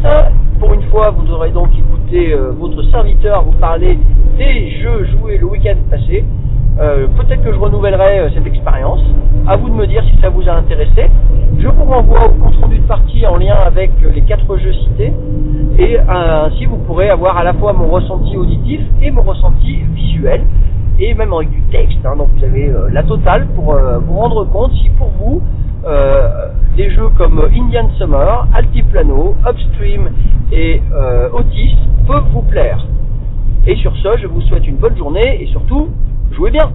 Pour 0.59 0.73
une 0.73 0.83
fois, 0.83 1.09
vous 1.09 1.29
aurez 1.33 1.49
donc 1.49 1.69
euh, 2.15 2.51
votre 2.57 2.81
serviteur 2.91 3.43
vous 3.43 3.53
parler 3.53 3.97
des 4.37 4.69
jeux 4.81 5.05
joués 5.05 5.37
le 5.37 5.45
week-end 5.47 5.75
passé. 5.89 6.23
Euh, 6.79 7.07
Peut-être 7.17 7.43
que 7.43 7.53
je 7.53 7.57
renouvellerai 7.57 8.19
euh, 8.19 8.29
cette 8.33 8.45
expérience. 8.47 9.01
À 9.47 9.55
vous 9.55 9.69
de 9.69 9.73
me 9.75 9.85
dire 9.87 10.03
si 10.03 10.19
ça 10.21 10.29
vous 10.29 10.47
a 10.47 10.53
intéressé. 10.53 11.09
Je 11.57 11.67
vous 11.67 11.83
renvoie 11.85 12.25
au 12.25 12.29
compte 12.31 12.55
rendu 12.61 12.77
de 12.79 12.83
partie 12.87 13.25
en 13.25 13.37
lien 13.37 13.55
avec 13.65 13.91
les 14.13 14.21
quatre 14.21 14.57
jeux 14.57 14.73
cités. 14.73 15.13
Et 15.77 15.97
ainsi, 15.99 16.65
vous 16.65 16.77
pourrez 16.77 17.09
avoir 17.09 17.37
à 17.37 17.43
la 17.43 17.53
fois 17.53 17.73
mon 17.73 17.87
ressenti 17.87 18.35
auditif 18.37 18.81
et 19.01 19.11
mon 19.11 19.21
ressenti 19.21 19.79
visuel. 19.93 20.41
Et 20.99 21.13
même 21.13 21.33
avec 21.33 21.49
du 21.51 21.61
texte. 21.71 21.99
hein. 22.05 22.15
donc 22.17 22.29
vous 22.37 22.43
avez 22.43 22.71
la 22.91 23.03
totale 23.03 23.47
pour 23.55 23.75
vous 24.07 24.13
rendre 24.17 24.45
compte 24.45 24.71
si 24.73 24.89
pour 24.91 25.09
vous, 25.19 25.41
euh, 25.85 26.49
des 26.75 26.89
jeux 26.91 27.09
comme 27.17 27.39
Indian 27.53 27.89
Summer, 27.97 28.47
Altiplano, 28.53 29.35
Upstream 29.47 30.09
et 30.51 30.81
euh, 30.93 31.29
Otis 31.31 31.77
peuvent 32.07 32.29
vous 32.31 32.41
plaire. 32.41 32.85
Et 33.67 33.75
sur 33.77 33.95
ce, 33.97 34.17
je 34.17 34.27
vous 34.27 34.41
souhaite 34.41 34.67
une 34.67 34.77
bonne 34.77 34.97
journée 34.97 35.41
et 35.41 35.47
surtout, 35.47 35.89
jouez 36.31 36.51
bien 36.51 36.71